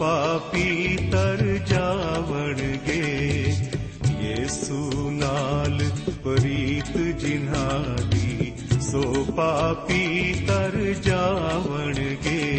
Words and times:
पापी 0.00 0.96
तर 0.96 1.40
तर्व 1.70 2.32
ये 4.22 4.48
सुनाल 4.48 5.78
प्रीत 6.26 6.92
जिन्हाली 7.18 8.54
सो 8.80 9.02
पापी 9.32 10.32
तर 10.46 10.76
तर्वणगे 11.06 12.57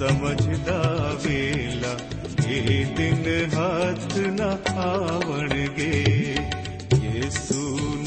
समझदा 0.00 0.78
वेला 1.24 1.92
ये 2.48 2.84
दिन 2.96 3.26
हाथ 3.54 4.16
न 4.16 4.46
नव 4.68 5.28
गे 5.76 5.90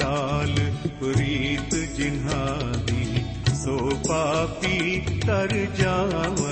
यल 0.03 0.55
प्रीत 0.99 1.75
जिन्हा 1.97 2.41
दी 2.89 3.23
सो 3.55 3.77
पापी 4.07 4.99
तर 5.25 5.53
जाव 5.79 6.42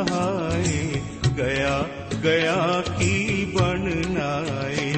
नहाए 0.00 1.02
गया 1.36 1.78
गया 2.22 2.80
की 2.90 3.44
बन 3.54 3.90
नाए 4.08 4.94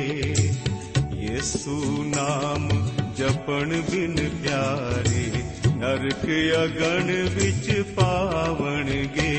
ਯੇਸੂ 1.28 2.04
ਨਾਮ 2.04 2.68
ਜਪਣ 3.16 3.72
ਬਿਨ 3.90 4.14
ਪਿਆਰੇ 4.42 5.42
ਨਰਕ 5.76 6.24
ਅਗਣ 6.64 7.12
ਵਿੱਚ 7.34 7.70
ਪਾਵਣਗੇ 7.96 9.32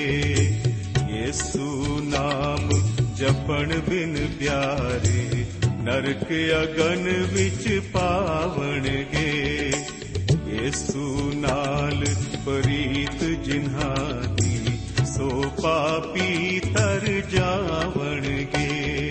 ਯੇਸੂ 1.10 2.00
ਨਾਮ 2.04 2.70
ਜਪਣ 3.16 3.80
ਬਿਨ 3.90 4.28
ਪਿਆਰੇ 4.40 5.46
ਨਰਕ 5.84 6.32
ਅਗਨ 6.64 7.10
ਵਿੱਚ 7.34 7.80
ਪਾਵਣਗੇ 7.94 9.72
ਯੇਸੂ 10.48 11.32
ਨਾਲ 11.36 12.06
ਪ੍ਰੀਤ 12.46 13.24
ਜਿਨ੍ਹਾਂ 13.24 14.33
ਦੀ 14.33 14.33
ਸੋ 15.17 15.29
ਪਾਪੀ 15.63 16.61
ਤਰ 16.61 17.05
ਜਾਵਣਗੇ। 17.31 19.11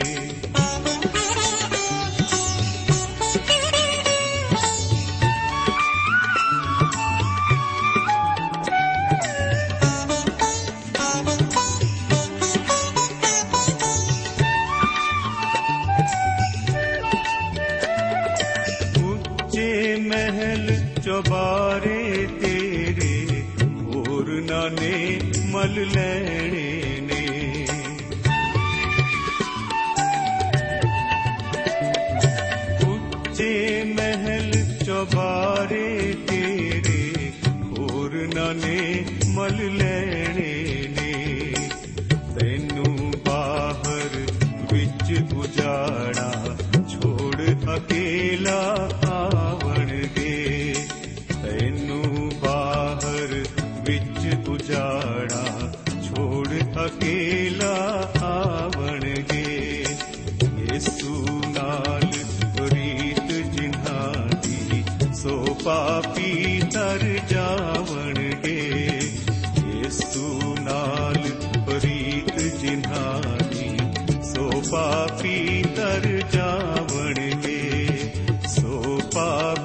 ਉੱਚੇ 19.03 19.95
ਮਹਿਲ 19.95 20.75
ਚੁਬਾਰੇ 21.03 22.27
ਤੇਰੇ 22.41 23.43
ਹੋਰ 23.61 24.41
ਨਾਨੇ 24.41 25.19
ਮਲ 25.21 25.32
ਲੈਣੇ 25.65 26.47
ਨੇ 26.51 26.62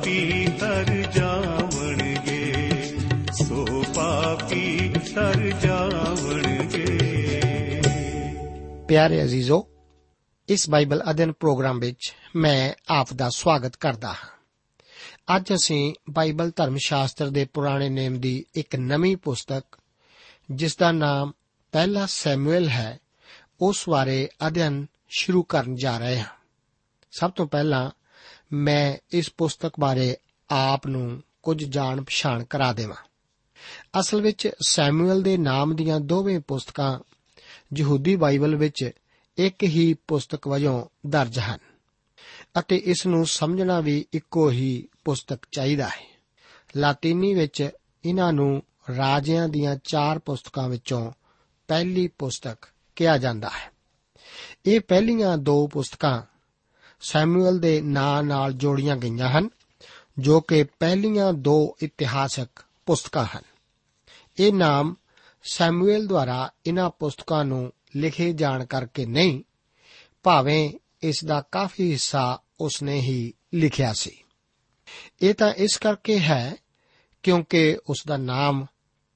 ਪਾਪੀ 0.08 0.46
ਤਰ 0.60 0.84
ਜਾਵਣਗੇ, 1.12 2.64
ਸੋ 3.32 3.84
ਪਾਪੀ 3.94 4.88
ਤਰ 5.14 5.48
ਜਾਵਣਗੇ। 5.48 7.00
ਪਿਆਰੇ 8.88 9.22
ਅਜ਼ੀਜ਼ੋ, 9.24 9.68
ਇਸ 10.48 10.70
ਬਾਈਬਲ 10.70 11.02
ਅਧਿਨ 11.10 11.32
ਪ੍ਰੋਗਰਾਮ 11.32 11.78
ਵਿੱਚ 11.78 12.14
ਮੈਂ 12.36 12.72
ਆਪ 12.88 13.12
ਦਾ 13.12 13.28
ਸਵਾਗਤ 13.28 13.76
ਕਰਦਾ 13.76 14.08
ਹਾਂ। 14.08 14.28
ਅੱਜ 15.36 15.54
ਅਸੀਂ 15.54 15.94
ਬਾਈਬਲ 16.10 16.52
ਧਰਮ 16.56 16.76
ਸ਼ਾਸਤਰ 16.76 17.30
ਦੇ 17.30 17.44
ਪੁਰਾਣੇ 17.44 17.88
ਨੇਮ 17.88 18.20
ਦੀ 18.20 18.44
ਇੱਕ 18.54 18.76
ਨਵੀਂ 18.76 19.16
ਪੁਸਤਕ, 19.16 19.64
ਜਿਸ 20.50 20.76
ਦਾ 20.76 20.92
ਨਾਮ 20.92 21.32
ਪਹਿਲਾ 21.72 22.06
ਸੈਮੂਅਲ 22.06 22.68
ਹੈ, 22.68 22.98
ਉਸ 23.60 23.88
ਬਾਰੇ 23.88 24.28
ਅਧਿਐਨ 24.46 24.86
ਸ਼ੁਰੂ 25.08 25.42
ਕਰਨ 25.42 25.76
ਜਾ 25.76 25.98
ਰਹੇ 25.98 26.18
ਹਾਂ। 26.18 26.38
ਸਭ 27.12 27.30
ਤੋਂ 27.30 27.46
ਪਹਿਲਾਂ 27.46 27.90
ਮੈਂ 28.52 28.96
ਇਸ 29.12 29.32
ਪੁਸਤਕ 29.36 29.72
ਬਾਰੇ 29.80 30.16
ਆਪ 30.50 30.86
ਨੂੰ 30.86 31.22
ਕੁਝ 31.42 31.64
ਜਾਣ 31.64 32.02
ਪਛਾਣ 32.02 32.44
ਕਰਾ 32.44 32.72
ਦੇਵਾਂ। 32.72 32.96
ਅਸਲ 34.00 34.22
ਵਿੱਚ 34.22 34.48
ਸੈਮੂਅਲ 34.68 35.22
ਦੇ 35.22 35.36
ਨਾਮ 35.36 35.76
ਦੀਆਂ 35.76 36.00
ਦੋਵੇਂ 36.00 36.40
ਪੁਸਤਕਾਂ 36.40 36.98
ਯਹੂਦੀ 37.76 38.16
ਬਾਈਬਲ 38.16 38.56
ਵਿੱਚ 38.56 38.90
ਇੱਕ 39.38 39.62
ਹੀ 39.62 39.94
ਪੁਸਤਕ 39.94 40.48
ਵਜੋਂ 40.48 40.86
ਦਰਜ 41.06 41.38
ਹਨ 41.38 41.58
ਅਤੇ 42.58 42.76
ਇਸ 42.76 43.06
ਨੂੰ 43.06 43.26
ਸਮਝਣਾ 43.26 43.80
ਵੀ 43.80 44.06
ਇੱਕੋ 44.12 44.50
ਹੀ 44.50 44.88
ਪੁਸਤਕ 45.04 45.38
ਚਾਹੀਦਾ 45.52 45.88
ਹੈ। 45.88 46.20
ਲਾਤੀਨੀ 46.76 47.34
ਵਿੱਚ 47.34 47.70
ਇਹਨਾਂ 48.04 48.32
ਨੂੰ 48.32 48.62
ਰਾਜਿਆਂ 48.96 49.48
ਦੀਆਂ 49.48 49.76
ਚਾਰ 49.84 50.18
ਪੁਸਤਕਾਂ 50.18 50.68
ਵਿੱਚੋਂ 50.68 51.12
ਪਹਿਲੀ 51.68 52.08
ਪੁਸਤਕ 52.08 52.56
ਕਿਹਾ 52.96 53.18
ਜਾਂਦਾ 53.18 53.48
ਹੈ। 53.48 53.72
ਇਹ 54.66 54.80
ਪਹਿਲੀਆਂ 54.80 55.38
ਦੋ 55.38 55.66
ਪੁਸਤਕਾਂ 55.66 56.22
ਸੈਮੂਅਲ 57.00 57.58
ਦੇ 57.58 57.80
ਨਾਂ 57.80 58.22
ਨਾਲ 58.22 58.52
ਜੋੜੀਆਂ 58.52 58.96
ਗਈਆਂ 58.96 59.28
ਹਨ, 59.28 59.48
ਜੋ 60.18 60.40
ਕਿ 60.40 60.64
ਪਹਿਲੀਆਂ 60.64 61.32
ਦੋ 61.32 61.76
ਇਤਿਹਾਸਕ 61.82 62.48
ਪੁਸਤਕਾਂ 62.86 63.26
ਹਨ। 63.36 63.42
ਇਹ 64.38 64.52
ਨਾਮ 64.52 64.94
ਸੈਮੂਅਲ 65.42 66.06
ਦੁਆਰਾ 66.06 66.50
ਇਹਨਾਂ 66.66 66.90
ਪੁਸਤਕਾਂ 66.90 67.44
ਨੂੰ 67.44 67.72
ਲਿਖੇ 67.96 68.32
ਜਾਣ 68.32 68.64
ਕਰਕੇ 68.64 69.06
ਨਹੀਂ, 69.06 69.42
ਭਾਵੇਂ 70.22 70.70
ਇਸ 71.02 71.24
ਦਾ 71.24 71.40
ਕਾਫੀ 71.40 71.92
ਹਿੱਸਾ 71.92 72.42
ਉਸਨੇ 72.60 73.00
ਹੀ 73.00 73.34
ਲਿਖਿਆ 73.54 73.92
ਸੀ। 73.92 74.18
ਇਹ 75.22 75.34
ਤਾਂ 75.34 75.52
ਇਸ 75.52 75.78
ਕਰਕੇ 75.78 76.18
ਹੈ 76.18 76.56
ਕਿਉਂਕਿ 77.22 77.78
ਉਸ 77.86 78.02
ਦਾ 78.06 78.16
ਨਾਮ 78.16 78.66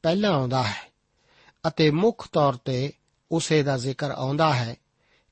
ਪਹਿਲਾਂ 0.02 0.30
ਆਉਂਦਾ 0.30 0.62
ਹੈ 0.62 0.92
ਅਤੇ 1.68 1.90
ਮੁੱਖ 1.90 2.28
ਤੌਰ 2.32 2.56
ਤੇ 2.56 2.92
ਉਸੇ 3.30 3.62
ਦਾ 3.62 3.78
ਜ਼ਿਕਰ 3.78 4.10
ਆਉਂਦਾ 4.10 4.54
ਹੈ 4.54 4.76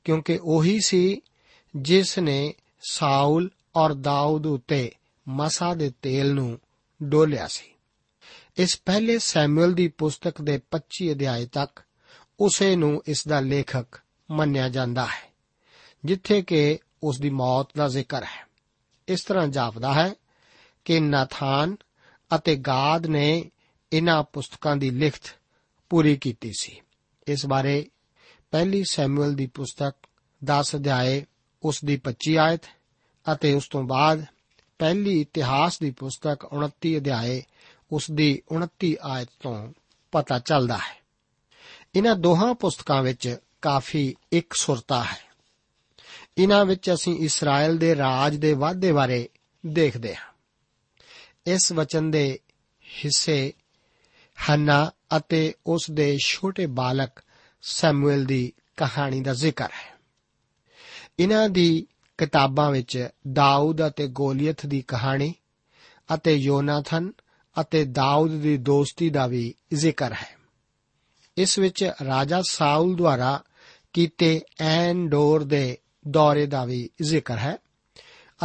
ਕਿਉਂਕਿ 0.04 0.38
ਉਹੀ 0.42 0.80
ਸੀ 0.80 1.22
ਜਿਸ 1.76 2.18
ਨੇ 2.18 2.54
ਸਾਊਲ 2.90 3.50
ਔਰ 3.76 3.94
ਦਾਊਦ 3.94 4.46
ਉਤੇ 4.46 4.92
ਮਸਾ 5.28 5.74
ਦੇ 5.74 5.92
ਤੇਲ 6.02 6.34
ਨੂੰ 6.34 6.58
ਡੋਲਿਆ 7.02 7.46
ਸੀ। 7.46 7.74
ਇਸ 8.56 8.80
ਪਹਿਲੇ 8.84 9.18
ਸੈਮੂਅਲ 9.18 9.72
ਦੀ 9.72 9.88
ਪੁਸਤਕ 9.88 10.42
ਦੇ 10.42 10.60
25 10.70 11.10
ਅਧਿਆਏ 11.12 11.46
ਤੱਕ 11.46 11.80
ਉਸੇ 12.40 12.76
ਨੂੰ 12.76 13.02
ਇਸ 13.06 13.26
ਦਾ 13.28 13.40
ਲੇਖਕ 13.40 14.00
ਮੰਨਿਆ 14.30 14.68
ਜਾਂਦਾ 14.68 15.06
ਹੈ, 15.06 15.32
ਜਿੱਥੇ 16.04 16.42
ਕਿ 16.42 16.78
ਉਸ 17.02 17.20
ਦੀ 17.20 17.30
ਮੌਤ 17.30 17.68
ਦਾ 17.76 17.88
ਜ਼ਿਕਰ 17.88 18.24
ਹੈ। 18.24 18.46
ਇਸ 19.08 19.24
ਤਰ੍ਹਾਂ 19.24 19.48
ਜਾਪਦਾ 19.48 19.92
ਹੈ 19.92 20.14
ਕਿ 20.84 21.00
ਨਾਥਾਨ 21.00 21.76
ਅਤੇ 22.34 22.56
ਗਾਦ 22.56 23.06
ਨੇ 23.06 23.50
ਇਹਨਾਂ 23.92 24.22
ਪੁਸਤਕਾਂ 24.22 24.76
ਦੀ 24.76 24.90
ਲਿਖਤ 24.90 25.38
ਪੂਰੀ 25.90 26.16
ਕੀਤੀ 26.16 26.52
ਸੀ। 26.60 26.80
ਇਸ 27.26 27.46
ਬਾਰੇ 27.46 27.90
ਪਹਿਲੀ 28.50 28.84
ਸੈਮੂਅਲ 28.90 29.34
ਦੀ 29.34 29.46
ਪੁਸਤਕ 29.46 29.92
10 30.44 30.76
ਅਧਿਆਏ 30.76 31.26
ਉਸ 31.62 31.84
ਦੀ 31.84 31.96
25 31.96 32.36
ਆਇਤ 32.36 32.60
ਅਤੇ 33.32 33.54
ਉਸ 33.54 33.68
ਤੋਂ 33.68 33.82
ਬਾਅਦ 33.82 34.26
ਪਹਿਲੀ 34.78 35.20
ਇਤਿਹਾਸ 35.20 35.80
ਦੀ 35.80 35.90
ਪੁਸਤਕ 35.90 36.48
29 36.52 36.96
ਅਧਿਆਏ 36.96 37.42
ਉਸ 37.92 38.10
ਦੀ 38.10 38.42
29 38.52 38.94
ਆਇਤ 39.02 39.28
ਤੋਂ 39.42 39.72
ਪਤਾ 40.12 40.38
ਚੱਲਦਾ 40.38 40.76
ਹੈ। 40.76 41.02
ਇਹਨਾਂ 41.94 42.16
ਦੋਹਾਂ 42.16 42.54
ਪੁਸਤਕਾਂ 42.54 43.02
ਵਿੱਚ 43.02 43.36
ਕਾਫੀ 43.62 44.14
ਇਕਸੁਰਤਾ 44.32 45.04
ਹੈ। 45.04 45.30
ਇਹਨਾਂ 46.38 46.64
ਵਿੱਚ 46.64 46.92
ਅਸੀਂ 46.92 47.18
ਇਸਰਾਇਲ 47.18 47.78
ਦੇ 47.78 47.96
ਰਾਜ 47.96 48.36
ਦੇ 48.36 48.52
ਵਾਧੇ 48.52 48.92
ਬਾਰੇ 48.92 49.28
ਦੇਖਦੇ 49.66 50.16
ਹਾਂ। 50.16 50.32
ਇਸ 51.46 51.72
ਵਚਨ 51.72 52.10
ਦੇ 52.10 52.40
ਹਿੱਸੇ 53.04 53.52
ਹੰਨਾ 54.50 54.90
ਅਤੇ 55.16 55.54
ਉਸ 55.66 55.86
ਦੇ 55.90 56.16
ਛੋਟੇ 56.26 56.66
ਬਾਲਕ 56.66 57.10
ਸੈਮੂਅਲ 57.62 58.24
ਦੀ 58.24 58.52
ਕਹਾਣੀ 58.76 59.20
ਦਾ 59.20 59.34
ਜ਼ਿਕਰ 59.34 59.64
ਹੈ। 59.64 59.89
ਇਹਨਾਂ 61.20 61.48
ਦੀ 61.48 61.86
ਕਿਤਾਬਾਂ 62.18 62.70
ਵਿੱਚ 62.70 63.08
ਦਾਊਦ 63.32 63.86
ਅਤੇ 63.86 64.06
ਗੋਲੀਅਥ 64.06 64.66
ਦੀ 64.66 64.82
ਕਹਾਣੀ 64.82 65.34
ਅਤੇ 66.14 66.34
ਯੋਨਾਥਨ 66.34 67.12
ਅਤੇ 67.60 67.84
ਦਾਊਦ 67.84 68.30
ਦੀ 68.30 68.56
ਦੋਸਤੀ 68.56 69.10
ਦਾ 69.10 69.26
ਵੀ 69.26 69.54
ਜ਼ਿਕਰ 69.74 70.12
ਹੈ। 70.12 70.36
ਇਸ 71.36 71.58
ਵਿੱਚ 71.58 71.92
ਰਾਜਾ 72.04 72.42
ਸਾਊਲ 72.50 72.94
ਦੁਆਰਾ 72.94 73.42
ਕੀਤੇ 73.92 74.40
ਐਨ 74.60 75.08
ਡੋਰ 75.08 75.44
ਦੇ 75.44 75.78
ਦੌਰੇ 76.08 76.46
ਦਾ 76.46 76.64
ਵੀ 76.64 76.90
ਜ਼ਿਕਰ 77.02 77.38
ਹੈ 77.38 77.56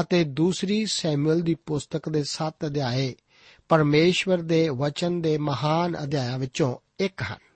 ਅਤੇ 0.02 0.24
ਦੂਸਰੀ 0.24 0.86
ਸੈਮੂਅਲ 0.86 1.42
ਦੀ 1.42 1.56
ਪੁਸਤਕ 1.56 2.10
ਦੇ 2.10 2.24
7 2.32 2.66
ਅਧਿਆਏ 2.66 3.16
ਪਰਮੇਸ਼ਵਰ 3.70 4.38
ਦੇ 4.38 4.70
ਵਚਨ 4.70 5.22
ਦੇ 5.22 5.38
ਮਹਾਨ 5.38 6.04
ਅਧਿਆਇਆਂ 6.04 6.40
ਵਿੱਚੋਂ 6.40 6.78
ਇੱਕ 7.00 7.22
ਹਨ। 7.22 7.55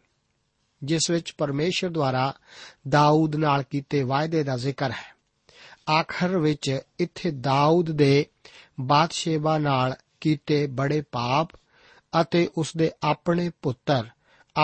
ਜਿਸ 0.84 1.10
ਵਿੱਚ 1.10 1.34
ਪਰਮੇਸ਼ਵਰ 1.38 1.92
ਦੁਆਰਾ 1.92 2.33
ਦਾਊਦ 2.90 3.36
ਨਾਲ 3.36 3.64
ਕੀਤੇ 3.64 4.04
ਵਾਅਦੇ 4.04 4.44
ਦਾ 4.44 4.57
ਜ਼ਿਕਰ 4.57 4.92
ਹੈ। 4.92 5.16
ਆਖਰ 5.92 6.38
ਵਿੱਚ 6.38 6.80
ਇੱਥੇ 7.00 7.31
ਦਾਊਦ 7.31 7.92
ਦੇ 7.92 8.26
ਬਾਦਸ਼ੇਬਾ 8.80 9.57
ਨਾਲ 9.57 9.95
ਕੀਤੇ 10.21 10.68
ਬੜੇ 10.68 11.02
ਪਾਪ 11.02 11.50
ਅਤੇ 12.21 12.50
ਉਸ 12.57 12.78
ਦੇ 12.78 12.92
ਆਪਣੇ 13.04 13.52
ਪੁੱਤਰ 13.62 14.07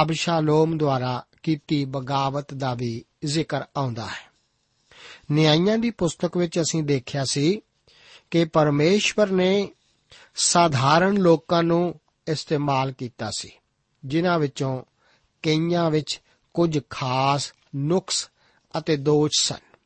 ਅਬਸ਼ਾਲੋਮ 0.01 0.77
ਦੁਆਰਾ 0.77 1.23
ਕੀਤੀ 1.43 1.85
ਬਗਾਵਤ 1.85 2.53
ਦਾ 2.53 2.73
ਵੀ 2.73 3.03
ਜ਼ਿਕਰ 3.25 3.61
ਆਉਂਦਾ 3.77 4.05
ਹੈ। 4.05 4.31
ਨਿਆਂਇਆਂ 5.31 5.77
ਦੀ 5.77 5.89
ਪੁਸਤਕ 5.89 6.37
ਵਿੱਚ 6.37 6.59
ਅਸੀਂ 6.59 6.83
ਦੇਖਿਆ 6.83 7.25
ਸੀ 7.31 7.61
ਕਿ 8.31 8.45
ਪਰਮੇਸ਼ਵਰ 8.45 9.31
ਨੇ 9.31 9.69
ਸਾਧਾਰਨ 10.35 11.17
ਲੋਕਾਂ 11.17 11.63
ਨੂੰ 11.63 11.99
ਇਸਤੇਮਾਲ 12.27 12.91
ਕੀਤਾ 12.91 13.29
ਸੀ, 13.37 13.51
ਜਿਨ੍ਹਾਂ 14.05 14.39
ਵਿੱਚੋਂ 14.39 14.83
ਕਈਆਂ 15.45 15.91
ਵਿੱਚ 15.91 16.21
ਕੁਝ 16.53 16.79
ਖਾਸ 16.89 17.53
ਨੁਕਸ 17.75 18.29
ਅਤੇ 18.77 18.97
ਦੋਸ਼ 18.97 19.47
ਸਨ। 19.47 19.79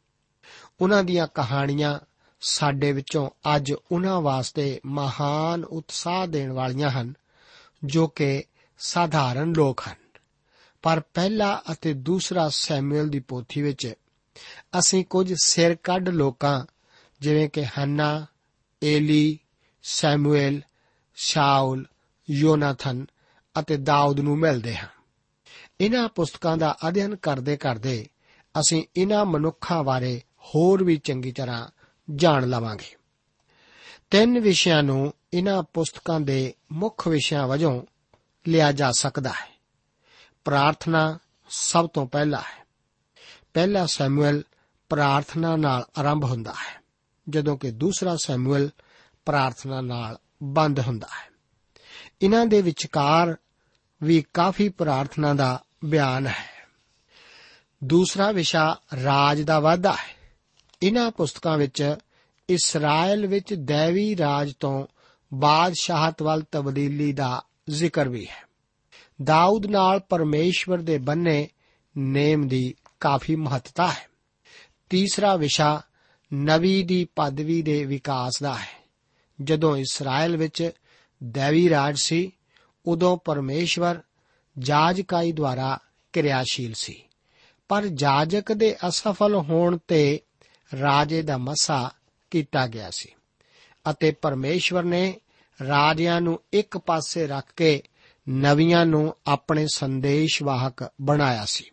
ਉਹਨਾਂ 0.82 1.04
ਦੀਆਂ 1.04 1.28
ਕਹਾਣੀਆਂ 1.28 2.00
ਸਾਡੇ 2.42 2.92
ਵਿੱਚੋਂ 2.92 3.30
ਅੱਜ 3.56 3.74
ਉਹਨਾਂ 3.92 4.22
ਵਾਸਤੇ 4.22 4.82
ਮਹਾਨ 4.86 5.64
ਉਤਸ਼ਾਹ 5.64 6.28
ਦੇਣ 6.28 6.52
ਵਾਲੀਆਂ 6.52 6.90
ਹਨ, 6.90 7.14
ਜੋ 7.84 8.08
ਕਿ 8.08 8.44
ਸਾਧਾਰਨ 8.80 9.52
ਲੋਕ 9.52 9.82
ਹਨ। 9.90 9.96
ਪਰ 10.82 11.00
ਪਹਿਲਾ 11.00 11.62
ਅਤੇ 11.72 11.94
ਦੂਸਰਾ 11.94 12.50
ਸੈਮੂਅਲ 12.50 13.10
ਦੀ 13.10 13.20
ਪੋਥੀ 13.20 13.62
ਵਿੱਚ 13.62 13.94
ਅਸੀਂ 14.80 15.06
ਕੁਝ 15.06 15.34
ਸਿਰ 15.44 15.76
ਕੱਢ 15.76 16.10
ਲੋਕਾਂ, 16.10 16.66
ਜਿਵੇਂ 17.22 17.50
ਕਿ 17.50 17.66
ਹੰਨਾ, 17.66 18.26
ਏਲੀ, 18.84 19.40
ਸੈਮੂਅਲ, 19.84 20.62
ਸ਼ਾਉਲ, 21.16 21.86
ਯੋਨਾਥਨ 22.32 23.06
ਅਤੇ 23.60 23.78
ਦਾਊਦ 23.78 24.20
ਨੂੰ 24.20 24.38
ਮਿਲਦੇ 24.38 24.78
ਹਾਂ। 24.78 24.88
ਇਹਨਾਂ 25.82 26.10
ਪੁਸਤਕਾਂ 26.10 26.58
ਦਾ 26.58 26.78
ਅਧਿਐਨ 26.88 27.16
ਕਰਦੇ 27.16 27.58
ਕਰਦੇ 27.58 28.08
ਅਸੀਂ 28.60 28.84
ਇਹਨਾਂ 28.98 29.26
ਮਨੁੱਖਾਂ 29.26 29.84
ਬਾਰੇ 29.84 30.22
ਹੋਰ 30.40 30.84
ਵੀ 30.84 30.98
ਚੰਗੀ 30.98 31.32
ਤਰ੍ਹਾਂ 31.32 31.68
ਜਾਣ 32.16 32.50
ਲਵਾਂਗੇ। 32.50 32.96
ਤਿੰਨ 34.10 34.40
ਵਿਸ਼ਿਆਂ 34.40 34.84
ਨੂੰ 34.84 35.14
ਇਹਨਾਂ 35.34 35.64
ਪੁਸਤਕਾਂ 35.64 36.20
ਦੇ 36.20 36.54
ਮੁੱਖ 36.72 37.08
ਵਿਸ਼ਿਆਂ 37.08 37.48
ਵਜੋਂ 37.48 37.84
ਲਿਆ 38.48 38.72
ਜਾ 38.72 38.92
ਸਕਦਾ 38.92 39.30
ਹੈ। 39.30 39.60
ਪ੍ਰਾਰਥਨਾ 40.46 41.20
ਸਭ 41.50 41.90
ਤੋਂ 41.90 42.08
ਪਹਿਲਾ 42.08 42.38
ਹੈ। 42.38 42.66
ਪਹਿਲਾ 43.54 43.86
ਸੈਮੂਅਲ 43.86 44.44
ਪ੍ਰਾਰਥਨਾ 44.90 45.56
ਨਾਲ 45.56 45.86
ਆਰੰਭ 45.98 46.24
ਹੁੰਦਾ 46.24 46.52
ਹੈ, 46.52 46.82
ਜਦੋਂ 47.30 47.58
ਕਿ 47.58 47.72
ਦੂਸਰਾ 47.72 48.16
ਸੈਮੂਅਲ 48.16 48.70
ਪ੍ਰਾਰਥਨਾ 49.26 49.82
ਨਾਲ 49.82 50.18
ਬੰਦ 50.44 50.80
ਹੁੰਦਾ 50.80 51.08
ਹੈ। 51.08 51.30
ਇਹਨਾਂ 52.22 52.46
ਦੇ 52.46 52.62
ਵਿਚਕਾਰ 52.62 53.38
ਵੀ 54.04 54.24
ਕਾਫੀ 54.34 54.70
ਪ੍ਰਾਰਥਨਾ 54.70 55.34
ਦਾ 55.34 55.64
ਬਿਆਨ 55.86 56.28
ਹੈ। 56.28 56.60
ਦੂਸਰਾ 57.84 58.32
ਵਿਸ਼ਾ 58.32 58.82
ਰਾਜ 59.04 59.42
ਦਾ 59.42 59.60
ਵਾਧਾ 59.60 59.92
ਹੈ। 59.92 60.20
ਇਹਨਾਂ 60.84 61.12
ਪੁਸਤਕਾਂ 61.12 61.58
ਵਿੱਚ 61.58 61.96
ਇਸਰਾਇਲ 62.50 63.28
ਵਿੱਚ 63.28 63.54
ਦੇਵੀ 63.54 64.18
ਰਾਜ 64.18 64.54
ਤੋਂ 64.60 64.88
ਬਾਦਸ਼ਾਹਤ 65.34 66.22
ਵੱਲ 66.22 66.44
ਤਬਦੀਲੀ 66.52 67.14
ਦਾ 67.14 67.44
ਜ਼ਿਕਰ 67.70 68.10
ਵੀ 68.10 68.28
ਹੈ। 68.28 68.50
ਦਾਊਦ 69.24 69.66
ਨਾਲ 69.66 70.00
ਪਰਮੇਸ਼ਵਰ 70.00 70.78
ਦੇ 70.78 70.98
ਬੰਨੇ 70.98 71.50
ਨੇਮ 71.98 72.48
ਦੀ 72.48 72.76
ਕਾਫੀ 73.00 73.36
ਮਹੱਤਤਾ 73.36 73.88
ਹੈ। 73.88 74.10
ਤੀਸਰਾ 74.90 75.36
ਵਿਸ਼ਾ 75.36 75.82
ਨਵੀ 76.34 76.84
ਦੀ 76.84 77.08
ਪਦਵੀ 77.16 77.62
ਦੇ 77.62 77.86
ਵਿਕਾਸ 77.86 78.40
ਦਾ 78.44 78.56
ਹੈ। 78.56 78.90
ਜਦੋਂ 79.42 79.78
ਇਸਰਾਇਲ 79.78 80.38
ਵਿੱਚ 80.38 80.72
ਦੇਵੀ 81.24 81.70
ਰਾਜ 81.70 81.96
ਸੀ, 81.98 82.32
ਉਦੋਂ 82.86 83.18
ਪਰਮੇਸ਼ਵਰ 83.18 84.00
ਜਾਜਕਾਈ 84.60 85.32
ਦੁਆਰਾ 85.32 85.80
ਕਿਰਿਆਸ਼ੀਲ 86.14 86.74
ਸੀ। 86.74 87.04
ਪਰ 87.70 87.86
ਜਾਜਕ 87.88 88.54
ਦੇ 88.54 88.76
ਅਸਫਲ 88.88 89.36
ਹੋਣ 89.36 89.78
ਤੇ 89.88 90.22
ਰਾਜੇ 90.82 91.22
ਦਾ 91.22 91.38
ਮਸਾ 91.38 91.92
ਕੀਤਾ 92.32 92.68
ਗਿਆ 92.68 92.90
ਸੀ 92.90 93.10
ਅਤੇ 93.90 94.12
ਪਰਮੇਸ਼ਵਰ 94.12 94.84
ਨੇ 94.84 95.20
ਰਾਜਿਆਂ 95.68 96.22
ਨੂੰ 96.22 96.42
ਇੱਕ 96.54 96.78
ਪਾਸੇ 96.78 97.28
ਰੱਖ 97.28 97.46
ਕੇ 97.56 97.84
ਨਵੀਆਂ 98.30 98.86
ਨੂੰ 98.86 99.16
ਆਪਣੇ 99.28 99.68
ਸੰਦੇਸ਼ 99.74 100.44
ਵਾਹਕ 100.44 100.92
ਬਣਾਇਆ 101.02 101.46
ਸੀ। 101.46 101.72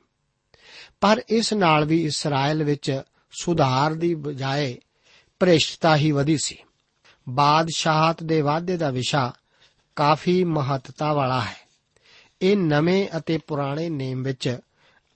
ਪਰ 1.01 1.23
ਇਸ 1.29 1.53
ਨਾਲ 1.53 1.85
ਵੀ 1.85 2.05
ਇਸਰਾਇਲ 2.05 2.65
ਵਿੱਚ 2.65 3.03
ਸੁਧਾਰ 3.41 3.95
ਦੀ 3.95 4.15
ਬਜਾਏ 4.15 4.79
ਭ੍ਰਿਸ਼ਟਤਾ 5.41 5.97
ਹੀ 5.97 6.13
ਵਧੀ 6.13 6.39
ਸੀ। 6.39 6.59
ਬਾਦਸ਼ਾਹਤ 7.29 8.23
ਦੇ 8.23 8.41
ਵਾਅਦੇ 8.41 8.77
ਦਾ 8.77 8.91
ਵਿਸ਼ਾ 8.91 9.33
ਕਾਫੀ 9.97 10.45
ਮਹੱਤਤਾ 10.45 11.13
ਵਾਲਾ 11.13 11.41
ਹੈ। 11.41 11.66
ਇਹ 12.43 12.57
ਨਵੇਂ 12.57 13.09
ਅਤੇ 13.17 13.39
ਪੁਰਾਣੇ 13.39 13.89
ਨੇਮ 13.89 14.23
ਵਿੱਚ 14.23 14.59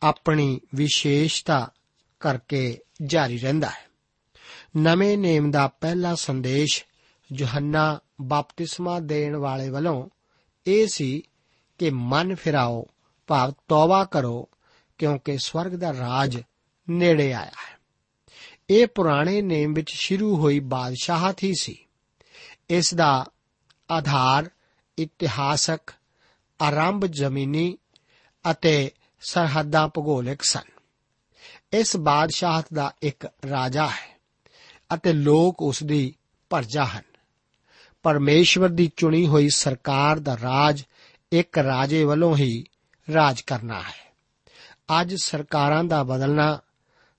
ਆਪਣੀ 0.02 0.60
ਵਿਸ਼ੇਸ਼ਤਾ 0.74 1.70
ਕਰਕੇ 2.20 2.78
ਜਾਰੀ 3.02 3.38
ਰਹਿੰਦਾ 3.38 3.70
ਹੈ। 3.70 3.90
ਨਵੇਂ 4.76 5.18
ਨੇਮ 5.18 5.50
ਦਾ 5.50 5.68
ਪਹਿਲਾ 5.68 6.14
ਸੰਦੇਸ਼ 6.14 6.84
ਯੋਹੰਨਾ 7.32 8.00
ਬਪਤਿਸਮਾ 8.20 9.00
ਦੇਣ 9.00 9.36
ਵਾਲੇ 9.36 9.68
ਵੱਲੋਂ 9.68 10.08
ਇਹ 10.66 10.86
ਸੀ 10.86 11.22
ਕਿ 11.78 11.90
ਮਨ 11.90 12.34
ਫਿਰਾਓ, 12.34 12.86
ਭਾਵ 13.26 13.52
ਤੌਬਾ 13.68 14.04
ਕਰੋ, 14.04 14.48
ਕਿਉਂਕਿ 14.98 15.38
ਸਵਰਗ 15.38 15.72
ਦਾ 15.72 15.92
ਰਾਜ 15.92 16.42
ਨੇੜੇ 16.90 17.32
ਆਇਆ 17.32 17.50
ਹੈ। 17.50 17.80
ਇਹ 18.70 18.86
ਪੁਰਾਣੇ 18.86 19.42
ਨੇਮ 19.42 19.72
ਵਿੱਚ 19.72 19.90
ਸ਼ੁਰੂ 19.90 20.36
ਹੋਈ 20.36 20.60
ਬਾਦਸ਼ਾਹਤ 20.60 21.42
ਹੀ 21.42 21.52
ਸੀ। 21.60 21.78
ਇਸ 22.70 22.94
ਦਾ 22.94 23.26
ਆਧਾਰ 23.90 24.50
ਇਤਿਹਾਸਕ 24.98 25.80
ਆਰੰਭ 26.60 27.06
ਜ਼ਮੀਨੀ 27.06 27.78
ਅਤੇ 28.50 28.90
ਸਰਹੱਦਾਂ 29.20 29.88
ਭੂਗੋਲਿਕ 29.88 30.42
ਸਨ। 30.42 30.80
ਇਸ 31.72 31.96
ਬਾਦਸ਼ਾਹਤ 31.96 32.66
ਦਾ 32.74 32.92
ਇੱਕ 33.02 33.26
ਰਾਜਾ 33.50 33.86
ਹੈ 33.86 34.20
ਅਤੇ 34.94 35.12
ਲੋਕ 35.12 35.62
ਉਸ 35.62 35.82
ਦੀ 35.82 36.14
ਪਰਜਾ 36.50 36.84
ਹਨ। 36.84 37.02
ਪਰਮੇਸ਼ਵਰ 38.02 38.68
ਦੀ 38.68 38.92
ਚੁਣੀ 38.96 39.26
ਹੋਈ 39.26 39.48
ਸਰਕਾਰ 39.48 40.18
ਦਾ 40.18 40.38
ਰਾਜ 40.42 40.82
ਇੱਕ 41.32 41.58
ਰਾਜੇ 41.58 42.04
ਵੱਲੋਂ 42.04 42.36
ਹੀ 42.36 42.64
ਰਾਜ 43.14 43.40
ਕਰਨਾ 43.40 43.80
ਹੈ। 43.80 44.12
ਅੱਜ 45.00 45.14
ਸਰਕਾਰਾਂ 45.14 45.84
ਦਾ 45.84 46.02
ਬਦਲਣਾ 46.02 46.58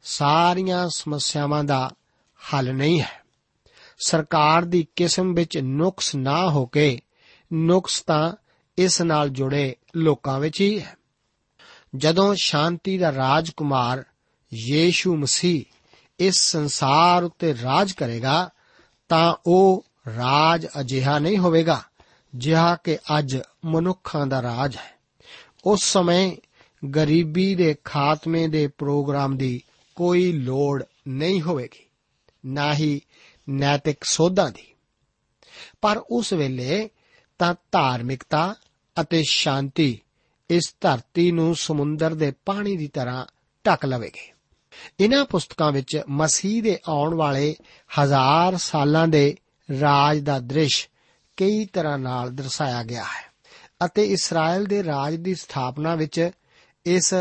ਸਾਰੀਆਂ 0.04 0.90
ਸਮੱਸਿਆਵਾਂ 0.90 1.64
ਦਾ 1.64 1.92
ਹੱਲ 2.54 2.74
ਨਹੀਂ 2.74 3.02
ਹੈ। 3.02 3.22
ਸਰਕਾਰ 4.08 4.66
ਦੀ 4.66 4.88
ਕਿਸਮ 4.96 5.34
ਵਿੱਚ 5.34 5.58
ਨੁਕਸ 5.58 6.16
ਨਾ 6.16 6.50
ਹੋ 6.50 6.66
ਕੇ 6.66 7.00
ਨੁਕਸ 7.54 8.02
ਤਾਂ 8.02 8.34
ਇਸ 8.82 9.02
ਨਾਲ 9.02 9.30
ਜੁੜੇ 9.30 9.76
ਲੋਕਾਂ 9.96 10.40
ਵਿੱਚ 10.40 10.62
ਹੀ 10.62 10.80
ਹੈ। 10.80 10.96
ਜਦੋਂ 11.96 12.36
ਸ਼ਾਂਤੀ 12.36 12.98
ਦਾ 12.98 13.12
ਰਾਜਕੁਮਾਰ 13.12 14.04
ਯੀਸ਼ੂ 14.54 15.18
ਮਸੀਹ 15.18 15.64
ਇਸ 16.20 16.36
ਸੰਸਾਰ 16.36 17.24
ਉੱਤੇ 17.24 17.56
ਰਾਜ 17.64 17.92
ਕਰੇਗਾ, 17.92 18.50
ਤਾਂ 19.10 19.36
ਉਹ 19.46 19.86
ਰਾਜ 20.16 20.68
ਅਜਿਹਾ 20.80 21.20
ਨਹੀਂ 21.20 21.38
ਹੋਵੇਗਾ, 21.38 21.84
ਜਿਹਾ 22.36 22.76
ਕਿ 22.76 22.98
ਅੱਜ 23.20 23.38
ਮਨੁੱਖਾਂ 23.66 24.28
ਦਾ 24.28 24.42
ਰਾਜ 24.42 24.76
ਹੈ। 24.76 24.92
ਉਸ 25.66 25.84
ਸਮੇਂ 25.84 26.38
ਗਰੀਬੀ 26.96 27.56
ਦੇ 27.56 27.76
ਖਾਤਮੇ 27.84 28.48
ਦੇ 28.48 28.68
ਪ੍ਰੋਗਰਾਮ 28.68 29.38
ਦੀ 29.38 29.64
ਕੋਈ 29.96 30.32
ਲੋੜ 30.32 30.84
ਨਹੀਂ 31.08 31.42
ਹੋਵੇਗੀ, 31.42 31.86
ਨਾ 32.46 32.74
ਹੀ 32.74 33.02
ਨੈਤਿਕ 33.50 33.98
ਸੋਧਾਂ 34.04 34.52
ਦੀ। 34.52 34.74
ਪਰ 35.82 35.98
ਉਸ 35.98 36.34
ਵੇਲੇ 36.34 36.90
ਤਾਂ 37.40 37.56
ਧਾਰਮਿਕਤਾ 37.72 38.56
ਅਤੇ 39.02 39.24
ਸ਼ਾਂਤੀ 39.30 40.02
ਇਸ 40.50 40.76
ਧਰਤੀ 40.82 41.32
ਨੂੰ 41.32 41.56
ਸਮੁੰਦਰ 41.56 42.14
ਦੇ 42.14 42.34
ਪਾਣੀ 42.46 42.78
ਦੀ 42.78 42.88
ਤਰ੍ਹਾਂ 42.88 43.26
ਢੱਕ 43.68 43.86
ਲਵੇਗੀ। 43.86 44.32
ਇਨ੍ਹਾਂ 45.00 45.26
ਪੁਸਤਕਾਂ 45.26 45.72
ਵਿੱਚ 45.72 46.02
ਮਸੀਹ 46.10 46.64
ਦੇ 46.64 46.80
ਆਉਣ 46.90 47.14
ਵਾਲੇ 47.14 47.56
ਹਜ਼ਾਰ 48.00 48.58
ਸਾਲਾਂ 48.58 49.08
ਦੇ 49.08 49.38
ਰਾਜ 49.80 50.20
ਦਾ 50.20 50.40
ਦ੍ਰਿਸ਼ 50.40 50.90
ਕਈ 51.38 51.66
ਤਰ੍ਹਾਂ 51.66 51.98
ਨਾਲ 51.98 52.36
ਦਰਸਾਇਆ 52.36 52.84
ਗਿਆ 52.84 53.04
ਹੈ 53.04 53.32
ਅਤੇ 53.86 54.06
ਇਸਰਾਇਲ 54.06 54.66
ਦੇ 54.66 54.84
ਰਾਜ 54.84 55.16
ਦੀ 55.16 55.36
ਸਥਾਪਨਾ 55.36 55.96
ਵਿੱਚ 55.96 56.32
ਇਸ 56.86 57.14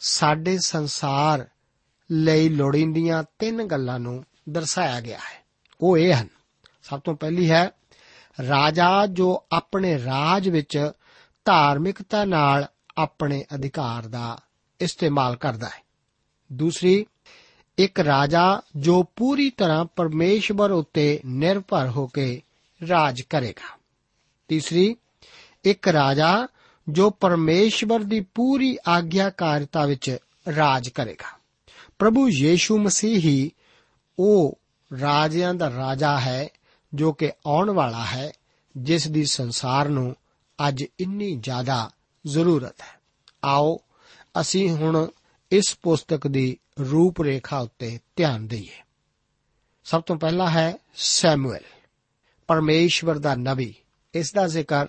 ਸਾਡੇ 0.00 0.58
ਸੰਸਾਰ 0.58 1.48
ਲਈ 2.10 2.48
ਲੋੜੀਂਦੀਆਂ 2.48 3.24
ਤਿੰਨ 3.38 3.64
ਗੱਲਾਂ 3.64 4.00
ਨੂੰ 4.00 4.24
ਦਰਸਾਇਆ 4.48 5.00
ਗਿਆ 5.00 5.18
ਹੈ। 5.18 5.44
ਉਹ 5.80 5.98
ਇਹ 5.98 6.22
ਹਨ। 6.22 6.28
ਸਭ 6.82 7.00
ਤੋਂ 7.00 7.14
ਪਹਿਲੀ 7.14 7.50
ਹੈ, 7.50 7.70
ਰਾਜਾ 8.48 9.06
ਜੋ 9.06 9.44
ਆਪਣੇ 9.52 10.04
ਰਾਜ 10.04 10.48
ਵਿੱਚ 10.48 10.90
ਧਾਰਮਿਕਤਾ 11.44 12.24
ਨਾਲ 12.24 12.66
ਆਪਣੇ 12.98 13.44
ਅਧਿਕਾਰ 13.54 14.06
ਦਾ 14.06 14.38
ਇਸਤੇਮਾਲ 14.80 15.36
ਕਰਦਾ 15.36 15.66
ਹੈ। 15.66 15.84
ਦੂਸਰੀ, 16.52 17.06
ਇੱਕ 17.78 18.00
ਰਾਜਾ 18.00 18.60
ਜੋ 18.76 19.02
ਪੂਰੀ 19.02 19.50
ਤਰ੍ਹਾਂ 19.50 19.84
ਪਰਮੇਸ਼ਵਰ 19.84 20.70
ਉੱਤੇ 20.70 21.20
ਨਿਰਭਰ 21.26 21.88
ਹੋ 21.88 22.06
ਕੇ 22.06 22.42
ਰਾਜ 22.88 23.20
ਕਰੇਗਾ। 23.20 23.78
ਤੀਸਰੀ, 24.48 24.96
ਇੱਕ 25.64 25.88
ਰਾਜਾ 25.88 26.46
ਜੋ 26.88 27.10
ਪਰਮੇਸ਼ਵਰ 27.10 28.00
ਦੀ 28.00 28.20
ਪੂਰੀ 28.20 28.78
ਆਗਿਆਕਾਰਿਤਾ 28.88 29.86
ਵਿੱਚ 29.86 30.16
ਰਾਜ 30.56 30.88
ਕਰੇਗਾ। 30.88 31.38
ਪ੍ਰਭੂ 31.98 32.28
ਯੀਸ਼ੂ 32.28 32.78
ਮਸੀਹ 32.78 33.18
ਹੀ 33.18 33.50
ਉਹ 34.18 34.58
ਰਾਜਿਆਂ 35.00 35.54
ਦਾ 35.54 35.70
ਰਾਜਾ 35.70 36.20
ਹੈ 36.20 36.48
ਜੋ 36.94 37.12
ਕਿ 37.12 37.32
ਆਉਣ 37.46 37.70
ਵਾਲਾ 37.70 38.04
ਹੈ, 38.04 38.32
ਜਿਸ 38.76 39.08
ਦੀ 39.08 39.24
ਸੰਸਾਰ 39.24 39.88
ਨੂੰ 39.88 40.16
ਅੱਜ 40.68 40.84
ਇੰਨੀ 41.00 41.36
ਜ਼ਿਆਦਾ 41.36 41.90
ਜ਼ਰੂਰਤ 42.26 42.80
ਹੈ। 42.80 43.00
ਆਓ 43.44 43.80
ਅਸੀਂ 44.40 44.70
ਹੁਣ 44.70 45.08
ਇਸ 45.52 45.78
ਪੁਸਤਕ 45.82 46.26
ਦੀ 46.26 46.58
ਰੂਪ 46.80 47.22
ਰੇਖਾ 47.22 47.58
ਉੱਤੇ 47.58 48.00
ਧਿਆਨ 48.16 48.46
ਦਈਏ। 48.46 48.82
ਸਭ 49.84 50.02
ਤੋਂ 50.02 50.16
ਪਹਿਲਾ 50.16 50.50
ਹੈ 50.50 50.76
ਸੈਮੂਅਲ। 50.94 51.60
ਪਰਮੇਸ਼ਵਰ 52.46 53.18
ਦਾ 53.18 53.34
ਨਬੀ, 53.34 53.74
ਇਸ 54.14 54.32
ਦਾ 54.32 54.46
ਜ਼ਿਕਰ 54.46 54.86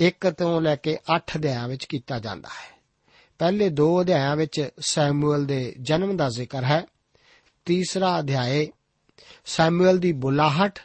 1 0.00 0.30
ਤੋਂ 0.30 0.60
ਲੈ 0.60 0.76
ਕੇ 0.76 0.98
8 1.16 1.36
ਅਧਿਆਇਆਂ 1.36 1.68
ਵਿੱਚ 1.68 1.84
ਕੀਤਾ 1.84 2.18
ਜਾਂਦਾ 2.18 2.48
ਹੈ। 2.48 2.78
ਪਹਿਲੇ 3.38 3.68
ਦੋ 3.68 4.02
ਅਧਿਆਇਆਂ 4.02 4.36
ਵਿੱਚ 4.36 4.68
ਸੈਮੂਅਲ 4.78 5.46
ਦੇ 5.46 5.76
ਜਨਮ 5.80 6.16
ਦਾ 6.16 6.28
ਜ਼ਿਕਰ 6.28 6.64
ਹੈ। 6.64 6.86
ਤੀਸਰਾ 7.64 8.18
ਅਧਿਆਇ 8.18 8.66
ਸੈਮੂਅਲ 9.44 9.98
ਦੀ 9.98 10.12
ਬੁਲਾਹਟ 10.12 10.78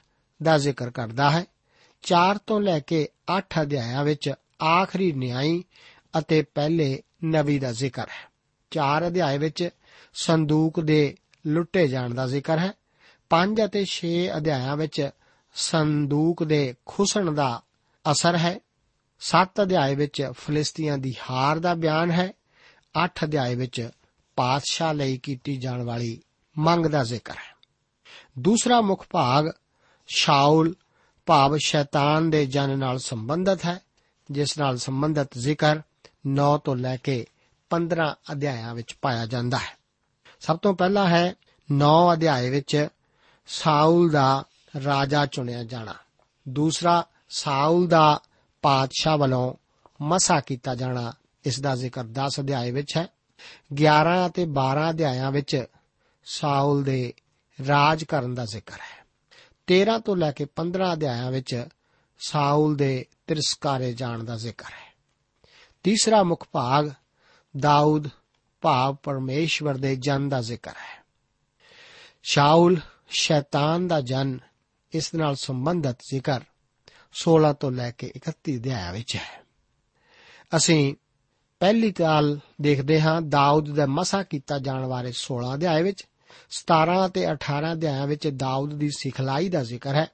ਦਾ 0.43 0.57
ਜ਼ਿਕਰ 0.57 0.89
ਕਰਦਾ 0.89 1.31
ਹੈ। 1.31 1.45
4 2.03 2.37
ਤੋਂ 2.47 2.61
ਲੈ 2.61 2.79
ਕੇ 2.79 3.07
8 3.37 3.61
ਅਧਿਆਇਆਂ 3.61 4.03
ਵਿੱਚ 4.03 4.33
ਆਖਰੀ 4.63 5.11
ਨਿਆਈ 5.11 5.63
ਅਤੇ 6.19 6.41
ਪਹਿਲੇ 6.41 7.03
ਨਬੀ 7.25 7.59
ਦਾ 7.59 7.71
ਜ਼ਿਕਰ 7.71 8.01
ਹੈ। 8.01 8.31
4 8.71 9.07
ਅਧਿਆਇ 9.07 9.37
ਵਿੱਚ 9.37 9.69
ਸੰਦੂਕ 10.13 10.79
ਦੇ 10.79 11.15
ਲੁੱਟੇ 11.47 11.87
ਜਾਣ 11.87 12.13
ਦਾ 12.13 12.27
ਜ਼ਿਕਰ 12.27 12.59
ਹੈ। 12.59 12.73
5 13.29 13.65
ਅਤੇ 13.65 13.85
6 13.85 14.37
ਅਧਿਆਇਆਂ 14.37 14.77
ਵਿੱਚ 14.77 15.09
ਸੰਦੂਕ 15.53 16.43
ਦੇ 16.43 16.75
ਖੁਸਣ 16.85 17.31
ਦਾ 17.31 17.61
ਅਸਰ 18.11 18.37
ਹੈ। 18.37 18.59
7 19.19 19.61
ਅਧਿਆਇ 19.61 19.95
ਵਿੱਚ 19.95 20.29
ਫਲਿਸਤੀਆਂ 20.31 20.97
ਦੀ 20.97 21.15
ਹਾਰ 21.29 21.59
ਦਾ 21.59 21.73
ਬਿਆਨ 21.73 22.11
ਹੈ। 22.11 22.33
8 23.05 23.11
ਅਧਿਆਇ 23.23 23.55
ਵਿੱਚ 23.55 23.89
ਪਾਤਸ਼ਾਹ 24.35 24.93
ਲਈ 24.93 25.17
ਕੀਤੀ 25.17 25.57
ਜਾਣ 25.57 25.83
ਵਾਲੀ 25.83 26.21
ਮੰਗ 26.57 26.85
ਦਾ 26.85 27.03
ਜ਼ਿਕਰ 27.03 27.33
ਹੈ। 27.33 27.55
ਦੂਸਰਾ 28.39 28.81
ਮੁੱਖ 28.81 29.05
ਭਾਗ 29.11 29.51
ਸ਼ਾਉਲ 30.07 30.75
ਭਾਵ 31.25 31.57
ਸ਼ੈਤਾਨ 31.57 32.29
ਦੇ 32.29 32.45
ਜਨ 32.45 32.79
ਨਾਲ 32.79 32.99
ਸੰਬੰਧਿਤ 32.99 33.65
ਹੈ, 33.65 33.79
ਜਿਸ 34.31 34.57
ਨਾਲ 34.57 34.77
ਸੰਬੰਧਿਤ 34.77 35.37
ਜ਼ਿਕਰ 35.37 35.81
9 36.27 36.57
ਤੋਂ 36.57 36.75
ਲੈ 36.75 36.97
ਕੇ 36.97 37.25
15 37.69 38.15
ਅਧਿਆਇਆਂ 38.31 38.75
ਵਿੱਚ 38.75 38.97
ਪਾਇਆ 39.01 39.25
ਜਾਂਦਾ 39.25 39.57
ਹੈ। 39.57 39.77
ਸਭ 40.39 40.57
ਤੋਂ 40.57 40.73
ਪਹਿਲਾ 40.73 41.07
ਹੈ 41.07 41.35
9 41.71 42.13
ਅਧਿਆਏ 42.13 42.49
ਵਿੱਚ 42.49 42.87
ਸਾਊਲ 43.47 44.09
ਦਾ 44.09 44.43
ਰਾਜਾ 44.83 45.25
ਚੁਣਿਆ 45.25 45.63
ਜਾਣਾ। 45.63 45.93
ਦੂਸਰਾ, 46.47 47.05
ਸਾਊਲ 47.29 47.87
ਦਾ 47.87 48.21
ਪਾਤਸ਼ਾਹ 48.61 49.17
ਵੱਲੋਂ 49.17 49.53
ਮਸਾ 50.01 50.39
ਕੀਤਾ 50.39 50.75
ਜਾਣਾ। 50.75 51.13
ਇਸ 51.45 51.59
ਦਾ 51.59 51.75
ਜ਼ਿਕਰ 51.75 52.03
10 52.03 52.39
ਅਧਿਆਏ 52.39 52.71
ਵਿੱਚ 52.71 52.97
ਹੈ। 52.97 53.07
11 53.73 54.27
ਅਤੇ 54.27 54.45
12 54.45 54.89
ਅਧਿਆਇਆਂ 54.89 55.31
ਵਿੱਚ 55.31 55.65
ਸਾਊਲ 56.25 56.83
ਦੇ 56.83 57.13
ਰਾਜ 57.67 58.03
ਕਰਨ 58.03 58.35
ਦਾ 58.35 58.45
ਜ਼ਿਕਰ 58.45 58.73
ਹੈ। 58.73 59.02
13 59.67 59.99
ਤੋਂ 59.99 60.15
ਲੈ 60.15 60.31
ਕੇ 60.31 60.45
15 60.45 60.93
ਅਧਿਆਇਆਂ 60.93 61.31
ਵਿੱਚ 61.31 61.67
ਸਾਊਲ 62.19 62.75
ਦੇ 62.75 63.05
ਤਿਰਸਕਾਰੇ 63.27 63.93
ਜਾਣ 63.93 64.23
ਦਾ 64.23 64.35
ਜ਼ਿਕਰ 64.35 64.65
ਹੈ। 64.65 64.93
ਤੀਸਰਾ 65.83 66.23
ਮੁੱਖ 66.23 66.47
ਭਾਗ 66.51 66.91
ਦਾਊਦ, 67.59 68.09
ਭਾਵ 68.61 68.95
ਪਰਮੇਸ਼ਵਰ 68.95 69.77
ਦੇ 69.77 69.95
ਜਨ 69.95 70.29
ਦਾ 70.29 70.41
ਜ਼ਿਕਰ 70.41 70.71
ਹੈ। 70.71 71.03
ਸ਼ਾਉਲ 72.23 72.79
ਸ਼ੈਤਾਨ 73.09 73.87
ਦਾ 73.87 74.01
ਜਨ 74.01 74.39
ਇਸ 74.93 75.13
ਨਾਲ 75.13 75.35
ਸੰਬੰਧਿਤ 75.35 75.97
ਜ਼ਿਕਰ 76.09 76.41
16 77.13 77.53
ਤੋਂ 77.53 77.71
ਲੈ 77.71 77.91
ਕੇ 77.91 78.11
31 78.15 78.57
ਅਧਿਆਇ 78.57 78.93
ਵਿੱਚ 78.93 79.15
ਹੈ। 79.15 79.43
ਅਸੀਂ 80.55 80.95
ਪਹਿਲੀ 81.59 81.91
ਤਾਲ 81.91 82.39
ਦੇਖਦੇ 82.61 83.01
ਹਾਂ 83.01 83.21
ਦਾਊਦ 83.21 83.75
ਦਾ 83.75 83.85
ਮਸਾ 83.85 84.23
ਕੀਤਾ 84.23 84.59
ਜਾਣ 84.59 84.87
ਬਾਰੇ 84.87 85.11
16 85.11 85.53
ਅਧਿਆਇ 85.53 85.83
ਵਿੱਚ। 85.83 86.07
17 86.49 87.05
ਅਤੇ 87.05 87.31
18 87.31 87.71
ਅਧਿਆਇਆਂ 87.71 88.07
ਵਿੱਚ 88.07 88.27
ਦਾਊਦ 88.27 88.73
ਦੀ 88.73 88.89
ਸਿਖਲਾਈ 88.89 89.49
ਦਾ 89.49 89.63
ਜ਼ਿਕਰ 89.63 89.95
ਹੈ। 89.95 90.07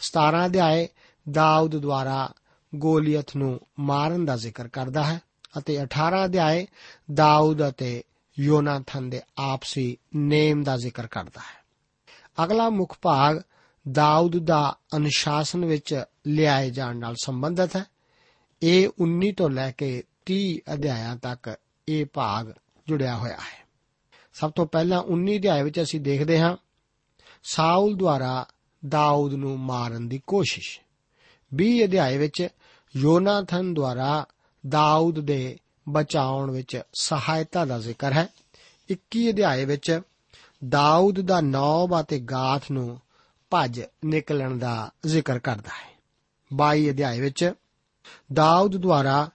17 0.00 0.46
ਅਧਿਆਏ 0.46 0.88
ਦਾਊਦ 1.30 1.76
ਦੁਆਰਾ 1.76 2.32
ਗੋਲੀਅਥ 2.74 3.36
ਨੂੰ 3.36 3.60
ਮਾਰਨ 3.78 4.24
ਦਾ 4.24 4.36
ਜ਼ਿਕਰ 4.36 4.68
ਕਰਦਾ 4.68 5.04
ਹੈ 5.04 5.20
ਅਤੇ 5.58 5.82
18 5.82 6.24
ਅਧਿਆਏ 6.24 6.66
ਦਾਊਦ 7.14 7.68
ਅਤੇ 7.68 8.02
ਯੋਨਾਥਨ 8.40 9.10
ਦੇ 9.10 9.20
ਆਪਸੀ 9.38 9.96
ਨੇਮ 10.16 10.62
ਦਾ 10.62 10.76
ਜ਼ਿਕਰ 10.76 11.06
ਕਰਦਾ 11.06 11.40
ਹੈ। 11.40 11.60
ਅਗਲਾ 12.44 12.68
ਮੁੱਖ 12.68 12.96
ਭਾਗ 13.02 13.42
ਦਾਊਦ 13.92 14.38
ਦਾ 14.38 14.76
ਅਨੁਸ਼ਾਸਨ 14.96 15.64
ਵਿੱਚ 15.64 16.04
ਲਿਆਏ 16.26 16.70
ਜਾਣ 16.70 16.96
ਨਾਲ 16.96 17.14
ਸੰਬੰਧਿਤ 17.22 17.76
ਹੈ। 17.76 17.84
ਇਹ 18.62 18.88
19 18.98 19.32
ਤੋਂ 19.36 19.50
ਲੈ 19.50 19.70
ਕੇ 19.70 20.04
30 20.26 20.60
ਅਧਿਆਇਆਂ 20.74 21.16
ਤੱਕ 21.16 21.58
ਇਹ 21.88 22.06
ਭਾਗ 22.12 22.52
ਜੁੜਿਆ 22.88 23.16
ਹੋਇਆ 23.16 23.36
ਹੈ। 23.36 23.69
ਸਭ 24.40 24.50
ਤੋਂ 24.50 24.66
ਪਹਿਲਾਂ 24.66 25.02
19 25.02 25.38
ਅਧਿਆਇ 25.38 25.62
ਵਿੱਚ 25.62 25.82
ਅਸੀਂ 25.82 26.00
ਦੇਖਦੇ 26.00 26.40
ਹਾਂ, 26.40 26.56
ਸਾਊਲ 27.44 27.94
ਦੁਆਰਾ 27.94 28.46
ਦਾਊਦ 28.88 29.34
ਨੂੰ 29.34 29.60
ਮਾਰਨ 29.60 30.08
ਦੀ 30.08 30.22
ਕੋਸ਼ਿਸ਼। 30.26 30.80
20 31.54 31.84
ਅਧਿਆਇ 31.84 32.18
ਵਿੱਚ 32.18 32.48
ਯੋਨਾਥਨ 32.96 33.74
ਦੁਆਰਾ 33.74 34.26
ਦਾਊਦ 34.68 35.20
ਦੇ 35.20 35.58
ਬਚਾਉਣ 35.88 36.50
ਵਿੱਚ 36.50 36.82
ਸਹਾਇਤਾ 36.92 37.64
ਦਾ 37.64 37.78
ਜ਼ਿਕਰ 37.78 38.12
ਹੈ। 38.12 38.28
21 38.90 39.30
ਅਧਿਆਇ 39.30 39.64
ਵਿੱਚ 39.64 40.00
ਦਾਊਦ 40.68 41.20
ਦਾ 41.20 41.40
ਨੌਬ 41.40 42.00
ਅਤੇ 42.00 42.18
ਗਾਥ 42.18 42.70
ਨੂੰ 42.70 43.00
ਭੱਜ 43.50 43.82
ਨਿਕਲਣ 44.04 44.58
ਦਾ 44.58 44.90
ਜ਼ਿਕਰ 45.06 45.38
ਕਰਦਾ 45.38 45.70
ਹੈ। 45.70 45.98
22 46.52 46.90
ਅਧਿਆਇ 46.90 47.20
ਵਿੱਚ 47.20 47.52
ਦਾਊਦ 48.32 48.76
ਦੁਆਰਾ 48.76 49.30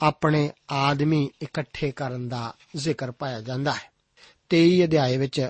ਆਪਣੇ 0.00 0.50
ਆਦਮੀ 0.70 1.30
ਇਕੱਠੇ 1.42 1.90
ਕਰਨ 1.90 2.28
ਦਾ 2.28 2.54
ਜ਼ਿਕਰ 2.76 3.10
ਪਾਇਆ 3.10 3.40
ਜਾਂਦਾ 3.40 3.72
ਹੈ। 3.72 3.95
23 4.50 4.84
ਅਧਿਆਇ 4.84 5.16
ਵਿੱਚ 5.16 5.48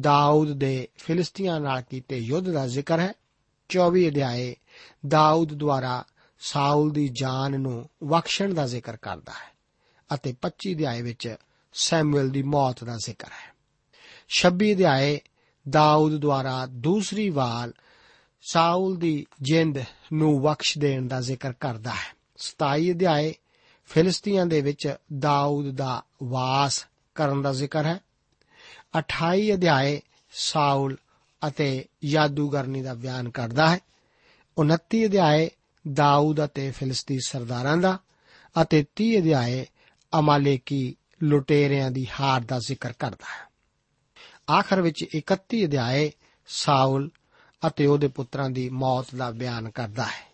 ਦਾਊਦ 0.00 0.52
ਦੇ 0.52 0.88
ਫਿਲਿਸਤੀਆਂ 0.96 1.60
ਨਾਲ 1.60 1.82
ਕੀਤੇ 1.82 2.18
ਯੁੱਧ 2.18 2.50
ਦਾ 2.50 2.66
ਜ਼ਿਕਰ 2.66 3.00
ਹੈ। 3.00 3.12
24 3.68 4.08
ਅਧਿਆਇ 4.08 4.54
ਦਾਊਦ 5.08 5.54
ਦੁਆਰਾ 5.54 6.04
ਸਾਊਲ 6.40 6.90
ਦੀ 6.90 7.08
ਜਾਨ 7.08 7.60
ਨੂੰ 7.60 7.88
ਬਖਸ਼ਣ 8.04 8.54
ਦਾ 8.54 8.66
ਜ਼ਿਕਰ 8.66 8.96
ਕਰਦਾ 8.96 9.32
ਹੈ 9.32 9.52
ਅਤੇ 10.14 10.34
25 10.42 10.74
ਅਧਿਆਇ 10.74 11.02
ਵਿੱਚ 11.02 11.36
ਸੈਮੂਅਲ 11.72 12.28
ਦੀ 12.28 12.42
ਮੌਤ 12.42 12.84
ਦਾ 12.84 12.96
ਜ਼ਿਕਰ 12.96 13.28
ਹੈ। 13.28 13.54
26 14.28 14.72
ਅਧਿਆਇ 14.72 15.18
ਦਾਊਦ 15.70 16.16
ਦੁਆਰਾ 16.16 16.66
ਦੂਸਰੀ 16.66 17.30
ਵਾਰ 17.30 17.72
ਸਾਊਲ 18.52 18.96
ਦੀ 18.96 19.26
ਜਿੰਦ 19.42 19.78
ਨੂੰ 20.12 20.42
ਬਖਸ਼ 20.42 20.78
ਦੇਣ 20.78 21.08
ਦਾ 21.08 21.20
ਜ਼ਿਕਰ 21.20 21.52
ਕਰਦਾ 21.52 21.90
ਹੈ। 21.90 22.16
27 22.36 22.90
ਅਧਿਆਇ 22.90 23.32
ਫਿਲਿਸਤੀਆਂ 23.86 24.46
ਦੇ 24.46 24.60
ਵਿੱਚ 24.60 24.96
ਦਾਊਦ 25.18 25.70
ਦਾ 25.70 26.02
ਵਾਸ 26.22 26.86
ਕਰਨ 27.14 27.42
ਦਾ 27.42 27.52
ਜ਼ਿਕਰ 27.52 27.86
ਹੈ। 27.86 28.00
28 28.98 29.52
ਅਧਿਆਇ 29.54 30.00
ਸਾਊਲ 30.32 30.96
ਅਤੇ 31.48 31.84
ਜਾਦੂਗਰਨੀ 32.04 32.82
ਦਾ 32.82 32.94
ਬਿਆਨ 32.94 33.30
ਕਰਦਾ 33.30 33.70
ਹੈ। 33.70 33.78
29 34.56 35.06
ਅਧਿਆਇ 35.06 35.48
ਦਾਊਦ 35.92 36.44
ਅਤੇ 36.44 36.70
ਫਿਲਿਸਤੀ 36.70 37.18
ਸਰਦਾਰਾਂ 37.26 37.76
ਦਾ 37.76 37.98
ਅਤੇ 38.62 38.84
30 38.96 39.18
ਅਧਿਆਇ 39.18 39.64
ਅਮਾਲੇਕੀ 40.18 40.96
ਲੁਟੇਰਿਆਂ 41.22 41.90
ਦੀ 41.90 42.06
ਹਾਰ 42.20 42.40
ਦਾ 42.40 42.58
ਜ਼ਿਕਰ 42.58 42.92
ਕਰਦਾ 42.92 43.26
ਹੈ। 43.26 43.52
ਆਖਰ 44.58 44.80
ਵਿੱਚ 44.80 45.04
31 45.14 45.64
ਅਧਿਆਇ 45.64 46.10
ਸਾਊਲ 46.46 47.10
ਅਤੇ 47.66 47.86
ਉਹਦੇ 47.86 48.08
ਪੁੱਤਰਾਂ 48.08 48.50
ਦੀ 48.50 48.68
ਮੌਤ 48.68 49.14
ਦਾ 49.14 49.30
ਬਿਆਨ 49.30 49.70
ਕਰਦਾ 49.70 50.04
ਹੈ। 50.04 50.32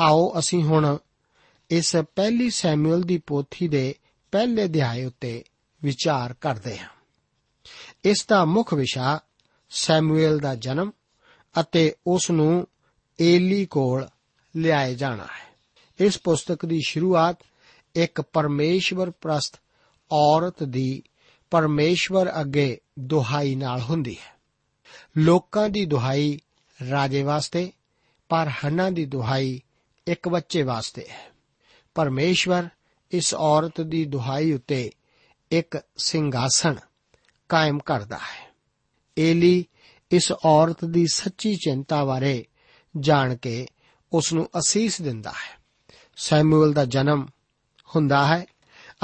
ਆਓ 0.00 0.38
ਅਸੀਂ 0.38 0.62
ਹੁਣ 0.62 0.98
ਇਸ 1.70 1.96
ਪਹਿਲੀ 1.96 2.50
ਸੈਮੂਅਲ 2.50 3.02
ਦੀ 3.02 3.18
ਪੋਥੀ 3.18 3.68
ਦੇ 3.68 3.94
ਪਹਿਲੇ 4.32 4.64
ਅਧਿਆਇ 4.64 5.04
ਉੱਤੇ 5.04 5.44
ਵਿਚਾਰ 5.84 6.32
ਕਰਦੇ 6.32 6.78
ਹਾਂ। 6.78 6.88
ਇਸ 8.04 8.26
ਦਾ 8.28 8.44
ਮੁੱਖ 8.44 8.74
ਵਿਸ਼ਾ 8.74 9.20
ਸੈਮੂਅਲ 9.70 10.38
ਦਾ 10.38 10.54
ਜਨਮ 10.54 10.90
ਅਤੇ 11.60 11.94
ਉਸ 12.06 12.30
ਨੂੰ 12.30 12.68
ਏਲੀ 13.20 13.66
ਕੋਲ 13.66 14.08
ਲਿਆਏ 14.56 14.94
ਜਾਣਾ 14.94 15.24
ਹੈ। 15.24 15.56
ਇਸ 16.00 16.18
ਪੁਸਤਕ 16.18 16.66
ਦੀ 16.66 16.80
ਸ਼ੁਰੂਆਤ 16.86 17.38
ਇੱਕ 17.94 18.20
ਪਰਮੇਸ਼ਵਰ 18.20 19.10
ਪ੍ਰਸਤ 19.10 19.60
ਔਰਤ 20.12 20.62
ਦੀ 20.62 21.02
ਪਰਮੇਸ਼ਵਰ 21.50 22.40
ਅੱਗੇ 22.40 22.80
ਦੁਹਾਈ 22.98 23.54
ਨਾਲ 23.54 23.80
ਹੁੰਦੀ 23.80 24.14
ਹੈ। 24.14 24.34
ਲੋਕਾਂ 25.18 25.68
ਦੀ 25.68 25.86
ਦੁਹਾਈ 25.86 26.40
ਰਾਜੇ 26.90 27.22
ਵਾਸਤੇ, 27.22 27.72
ਪਰ 28.28 28.50
ਹੰਨਾ 28.64 28.90
ਦੀ 28.90 29.04
ਦੁਹਾਈ 29.04 29.60
ਇੱਕ 30.06 30.28
ਬੱਚੇ 30.28 30.62
ਵਾਸਤੇ 30.62 31.06
ਹੈ। 31.08 31.32
ਪਰਮੇਸ਼ਵਰ 31.94 32.68
ਇਸ 33.10 33.34
ਔਰਤ 33.34 33.80
ਦੀ 33.80 34.04
ਦੁਹਾਈ 34.04 34.52
ਉੱਤੇ 34.52 34.90
ਇੱਕ 35.50 35.78
ਸਿੰਘਾਸਣ 35.96 36.76
ਕਾਇਮ 37.54 37.78
ਕਰਦਾ 37.78 38.16
ਹੈ। 38.16 38.54
ਏਲੀ 39.18 39.66
ਇਸ 40.10 40.32
ਔਰਤ 40.44 40.84
ਦੀ 40.84 41.06
ਸੱਚੀ 41.06 41.56
ਚਿੰਤਾ 41.56 42.04
ਬਾਰੇ 42.04 42.46
ਜਾਣ 42.96 43.36
ਕੇ 43.36 43.66
ਉਸ 44.12 44.32
ਨੂੰ 44.32 44.50
ਅਸੀਸ 44.58 45.02
ਦਿੰਦਾ 45.02 45.30
ਹੈ। 45.30 45.62
ਸੈਮੂਅਲ 46.16 46.72
ਦਾ 46.72 46.84
ਜਨਮ 46.84 47.26
ਹੁੰਦਾ 47.96 48.26
ਹੈ 48.26 48.46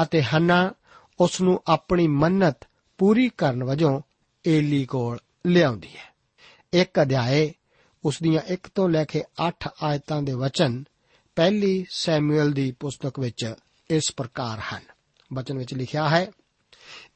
ਅਤੇ 0.02 0.22
ਹੰਨਾ 0.22 0.72
ਉਸ 1.20 1.40
ਨੂੰ 1.40 1.62
ਆਪਣੀ 1.66 2.08
ਮੰਨਤ 2.08 2.56
ਪੂਰੀ 2.98 3.28
ਕਰਨ 3.28 3.64
ਵਜੋਂ 3.64 4.00
ਏਲੀ 4.46 4.86
ਕੋਲ 4.86 5.18
ਲਿਆਉਂਦੀ 5.46 5.96
ਹੈ। 5.96 6.14
ਇੱਕ 6.72 7.02
ਅਧਿਆਏ 7.02 7.54
ਉਸ 8.04 8.18
ਦੀਆਂ 8.22 8.42
1 8.52 8.68
ਤੋਂ 8.74 8.88
ਲੈ 8.88 9.04
ਕੇ 9.04 9.22
8 9.48 9.68
ਆਇਤਾਂ 9.82 10.22
ਦੇ 10.22 10.32
ਵਚਨ 10.32 10.84
ਪਹਿਲੀ 11.36 11.86
ਸੈਮੂਅਲ 11.90 12.52
ਦੀ 12.52 12.72
ਪੁਸਤਕ 12.72 13.18
ਵਿੱਚ 13.18 13.54
ਇਸ 13.90 14.12
ਪ੍ਰਕਾਰ 14.16 14.60
ਹਨ। 14.60 14.82
ਵਚਨ 15.34 15.58
ਵਿੱਚ 15.58 15.74
ਲਿਖਿਆ 15.74 16.08
ਹੈ 16.08 16.26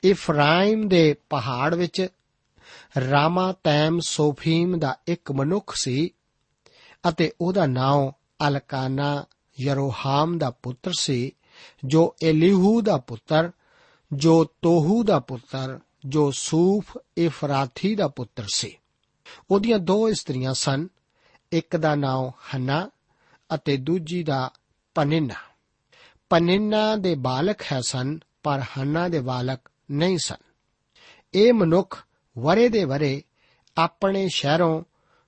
ਇਫਰਾਇਮ 0.04 0.88
ਦੇ 0.88 1.14
ਪਹਾੜ 1.30 1.74
ਵਿੱਚ 1.74 2.08
ਰਾਮਾ 3.10 3.54
ਤੈਮ 3.64 4.00
ਸੋਫੀਮ 4.00 4.78
ਦਾ 4.78 4.96
ਇੱਕ 5.06 5.32
ਮਨੁੱਖ 5.32 5.74
ਸੀ 5.76 6.10
ਅਤੇ 7.08 7.32
ਉਹਦਾ 7.40 7.66
ਨਾਮ 7.66 8.12
ਅਲਕਾਨਾ 8.48 9.24
ਯਰੋਹਾਮ 9.60 10.38
ਦਾ 10.38 10.50
ਪੁੱਤਰ 10.50 10.92
ਸੀ, 10.98 11.32
ਜੋ 11.84 12.16
エ 12.28 12.32
ਲੀਹੂ 12.32 12.80
ਦਾ 12.80 12.96
ਪੁੱਤਰ, 12.96 13.52
ਜੋ 14.12 14.44
ਤੋਹੂ 14.44 15.04
ਦਾ 15.04 15.18
ਪੁੱਤਰ, 15.18 15.80
ਜੋ 16.06 16.30
ਸੂਫ 16.30 16.98
ਇਫਰਾਥੀ 17.16 17.94
ਦਾ 17.94 18.08
ਪੁੱਤਰ 18.08 18.44
ਸੀ। 18.54 18.78
ਉਹਦੀਆਂ 19.50 19.78
ਦੋ 19.78 20.08
ਇਸਤਰੀਆਂ 20.08 20.54
ਸਨ, 20.54 20.88
ਇੱਕ 21.52 21.76
ਦਾ 21.76 21.94
ਨਾਮ 21.94 22.30
ਹੰਨਾ 22.54 22.90
ਅਤੇ 23.54 23.76
ਦੂਜੀ 23.76 24.22
ਦਾ 24.22 24.50
ਪਨਿੰਨਾ। 24.94 25.34
ਪਨਿੰਨਾ 26.30 26.96
ਦੇ 26.96 27.14
ਬਾਲਕ 27.14 27.62
ਹੈ 27.72 27.80
ਸਨ 27.80 28.18
ਪਰ 28.44 28.62
ਹੰਨਾ 28.78 29.08
ਦੇ 29.08 29.20
ਬਾਲਕ 29.20 29.60
ਨਹੀਂ 29.90 30.18
ਸਨ। 30.18 30.36
ਇਹ 31.34 31.52
ਮਨੁੱਖ 31.52 32.04
ਵਰੇ 32.38 32.68
ਦੇ 32.68 32.84
ਵਰੇ 32.84 33.22
ਆਪਣੇ 33.76 34.28
ਸ਼ਹਿਰੋਂ 34.28 34.82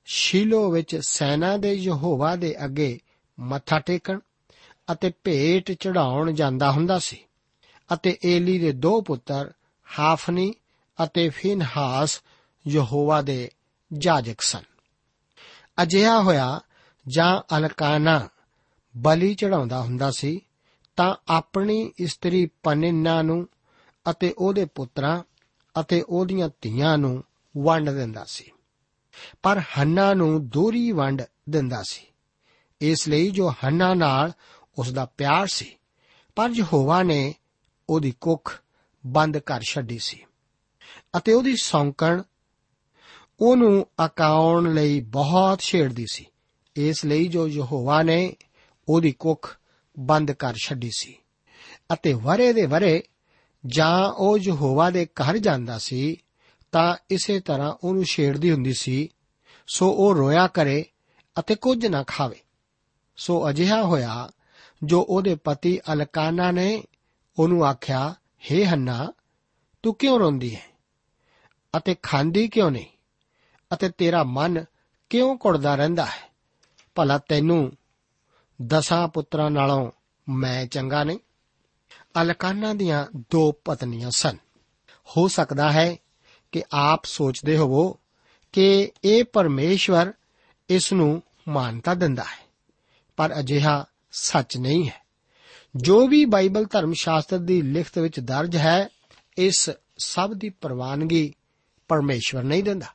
ਸ਼ੀਲੋ 0.04 0.70
ਵਿੱਚ 0.70 0.96
ਸੈਨਾ 0.96 1.56
ਦੇ 1.56 1.72
ਯਹੋਵਾ 1.72 2.36
ਦੇ 2.36 2.64
ਅੱਗੇ 2.64 2.98
ਮੱਥਾ 3.40 3.78
ਟੇਕਣ 3.78 4.18
ਅਤੇ 4.92 5.12
ਭੇਟ 5.24 5.72
ਚੜਾਉਣ 5.72 6.32
ਜਾਂਦਾ 6.32 6.70
ਹੁੰਦਾ 6.70 6.98
ਸੀ 6.98 7.18
ਅਤੇ 7.94 8.18
ਏਲੀ 8.24 8.58
ਦੇ 8.58 8.72
ਦੋ 8.72 9.00
ਪੁੱਤਰ 9.00 9.52
ਹਾਫਨੀ 9.98 10.54
ਅਤੇ 11.04 11.28
ਫਿਨਹਾਸ 11.28 12.22
ਯਹੋਵਾ 12.68 13.22
ਦੇ 13.22 13.50
ਜਾਜਕ 13.92 14.40
ਸਨ। 14.40 14.62
ਅਜਿਹਾ 15.82 16.22
ਹੋਇਆ 16.22 16.60
ਜਾਂ 17.08 17.56
ਅਲਕਾਨਾ 17.58 18.28
ਬਲੀ 18.96 19.34
ਚੜਾਉਂਦਾ 19.34 19.80
ਹੁੰਦਾ 19.80 20.10
ਸੀ 20.10 20.40
ਤਾਂ 20.96 21.14
ਆਪਣੀ 21.28 21.92
ਇਸਤਰੀ 21.98 22.50
ਪਨਿੰਨਾ 22.62 23.22
ਨੂੰ 23.22 23.48
ਅਤੇ 24.10 24.34
ਉਹਦੇ 24.38 24.64
ਪੁੱਤਰਾਂ 24.64 25.22
ਅਤੇ 25.80 26.04
ਉਹਦੀਆਂ 26.08 26.48
ਧੀਆਂ 26.60 26.98
ਨੂੰ 26.98 27.24
ਵੰਡ 27.58 27.90
ਦਿੰਦਾ 27.90 28.24
ਸੀ। 28.24 28.50
ਪਰ 29.42 29.62
ਹੰਨਾ 29.78 30.14
ਨੂੰ 30.14 30.48
ਦੋਰੀ 30.48 30.92
ਵੰਡ 30.92 31.22
ਦਿੰਦਾ 31.50 31.82
ਸੀ। 31.88 32.06
ਇਸ 32.80 33.08
ਲਈ 33.08 33.30
ਜੋ 33.30 33.50
ਹੰਨਾ 33.50 33.94
ਨਾਲ 33.94 34.32
ਉਸ 34.78 34.92
ਦਾ 34.92 35.04
ਪਿਆਰ 35.04 35.46
ਸੀ, 35.46 35.76
ਪਰ 36.36 36.50
ਯਹੋਵਾ 36.54 37.02
ਨੇ 37.02 37.34
ਉਹਦੀ 37.90 38.14
ਕੁੱਖ 38.20 38.62
ਬੰਦ 39.06 39.38
ਕਰ 39.38 39.60
ਛੱਡੀ 39.68 39.98
ਸੀ 39.98 40.24
ਅਤੇ 41.16 41.32
ਉਹਦੀ 41.32 41.56
ਸੌਂਕਣ 41.56 42.22
ਉਹਨੂੰ 43.40 43.86
ਅਕਾਉਣ 44.06 44.74
ਲਈ 44.74 45.00
ਬਹੁਤ 45.00 45.60
ਛੇੜਦੀ 45.60 46.06
ਸੀ। 46.12 46.26
ਇਸ 46.76 47.04
ਲਈ 47.04 47.26
ਜੋ 47.26 47.48
ਯਹੋਵਾ 47.48 48.02
ਨੇ 48.02 48.36
ਉਹਦੀ 48.88 49.12
ਕੁੱਖ 49.12 49.58
ਬੰਦ 49.98 50.32
ਕਰ 50.32 50.54
ਛੱਡੀ 50.64 50.90
ਸੀ। 50.96 51.16
ਅਤੇ 51.92 52.12
ਵਰੇ 52.12 52.52
ਦੇ 52.52 52.66
ਵਰੇ 52.66 53.02
ਜਾਂ 53.66 54.12
ਉਹ 54.12 54.38
ਯਹੋਵਾ 54.38 54.90
ਦੇ 54.90 55.06
ਘਰ 55.06 55.38
ਜਾਂਦਾ 55.38 55.78
ਸੀ, 55.78 56.22
ਤਾਂ 56.72 56.96
ਇਸੇ 57.10 57.40
ਤਰ੍ਹਾਂ 57.40 57.76
ਉਹਨੂੰ 57.84 58.04
ਛੇੜਦੀ 58.04 58.52
ਹੁੰਦੀ 58.52 58.72
ਸੀ। 58.72 59.08
ਸੋ 59.66 59.90
ਉਹ 59.90 60.14
ਰੋਇਆ 60.14 60.46
ਕਰੇ 60.46 60.84
ਅਤੇ 61.38 61.54
ਕੁਝ 61.54 61.86
ਨਾ 61.86 62.04
ਖਾਵੇ। 62.06 62.40
ਸੋ 63.16 63.50
ਅਜਿਹਾ 63.50 63.82
ਹੋਇਆ 63.82 64.30
ਜੋ 64.84 65.06
ਉਹਦੇ 65.08 65.34
ਪਤੀ 65.34 65.80
ਅਲਕਾਨਾ 65.92 66.50
ਨੇ 66.50 66.84
ਉਹਨੂੰ 67.38 67.66
ਆਖਿਆ 67.66 68.14
हे 68.52 68.64
ਹੰਨਾ, 68.64 69.12
ਤੂੰ 69.82 69.94
ਕਿਉਂ 69.94 70.18
ਰੋਂਦੀ 70.18 70.54
ਹੈ? 70.54 70.62
ਅਤੇ 71.76 71.96
ਖਾਂਦੀ 72.02 72.48
ਕਿਉਂ 72.48 72.70
ਨਹੀਂ? 72.70 72.86
ਅਤੇ 73.74 73.88
ਤੇਰਾ 73.88 74.24
ਮਨ 74.24 74.64
ਕਿਉਂ 75.10 75.36
ਕੁੜਦਾ 75.36 75.74
ਰਹਿੰਦਾ 75.74 76.06
ਹੈ? 76.06 76.32
ਭਲਾ 76.94 77.18
ਤੈਨੂੰ 77.18 77.72
ਦਸਾਂ 78.62 79.08
ਪੁੱਤਰਾਂ 79.08 79.50
ਨਾਲੋਂ 79.50 79.90
ਮੈਂ 80.28 80.66
ਚੰਗਾ 80.66 81.04
ਨਹੀਂ। 81.04 81.18
ਅਲਕਾਨਾ 82.22 82.74
ਦੀਆਂ 82.74 83.06
ਦੋ 83.16 83.52
ਪਤਨੀਆਂ 83.52 84.10
ਸਨ। 84.10 84.36
ਹੋ 85.16 85.28
ਸਕਦਾ 85.28 85.72
ਹੈ 85.72 85.96
ਕਿ 86.52 86.62
ਆਪ 86.72 87.04
ਸੋਚਦੇ 87.04 87.56
ਹੋਵੋ 87.56 87.98
ਕਿ 88.52 88.90
ਇਹ 89.04 89.24
ਪਰਮੇਸ਼ਵਰ 89.24 90.12
ਇਸ 90.68 90.92
ਨੂੰ 90.92 91.22
ਮਾਨਤਾ 91.48 91.94
ਦਿੰਦਾ 91.94 92.22
ਹੈ, 92.22 92.46
ਪਰ 93.16 93.38
ਅਜਿਹਾ 93.38 93.86
ਸੱਚ 94.12 94.56
ਨਹੀਂ 94.56 94.88
ਹੈ। 94.88 95.06
ਜੋ 95.76 96.06
ਵੀ 96.06 96.24
ਬਾਈਬਲ 96.24 96.64
ਧਰਮ 96.64 96.92
ਸ਼ਾਸਤਰ 96.92 97.38
ਦੀ 97.38 97.62
ਲਿਖਤ 97.62 97.98
ਵਿੱਚ 97.98 98.20
ਦਰਜ 98.20 98.56
ਹੈ, 98.56 98.88
ਇਸ 99.38 99.70
ਸਭ 99.98 100.32
ਦੀ 100.32 100.48
ਪ੍ਰਵਾਨਗੀ 100.48 101.34
ਪਰਮੇਸ਼ਵਰ 101.88 102.42
ਨਹੀਂ 102.42 102.64
ਦਿੰਦਾ। 102.64 102.86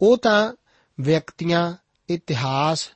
ਉਹ 0.00 0.18
ਤਾਂ 0.18 0.54
ਵਿਅਕਤੀਆਂ, 1.00 1.74
ਇਤਿਹਾਸ 2.08 2.90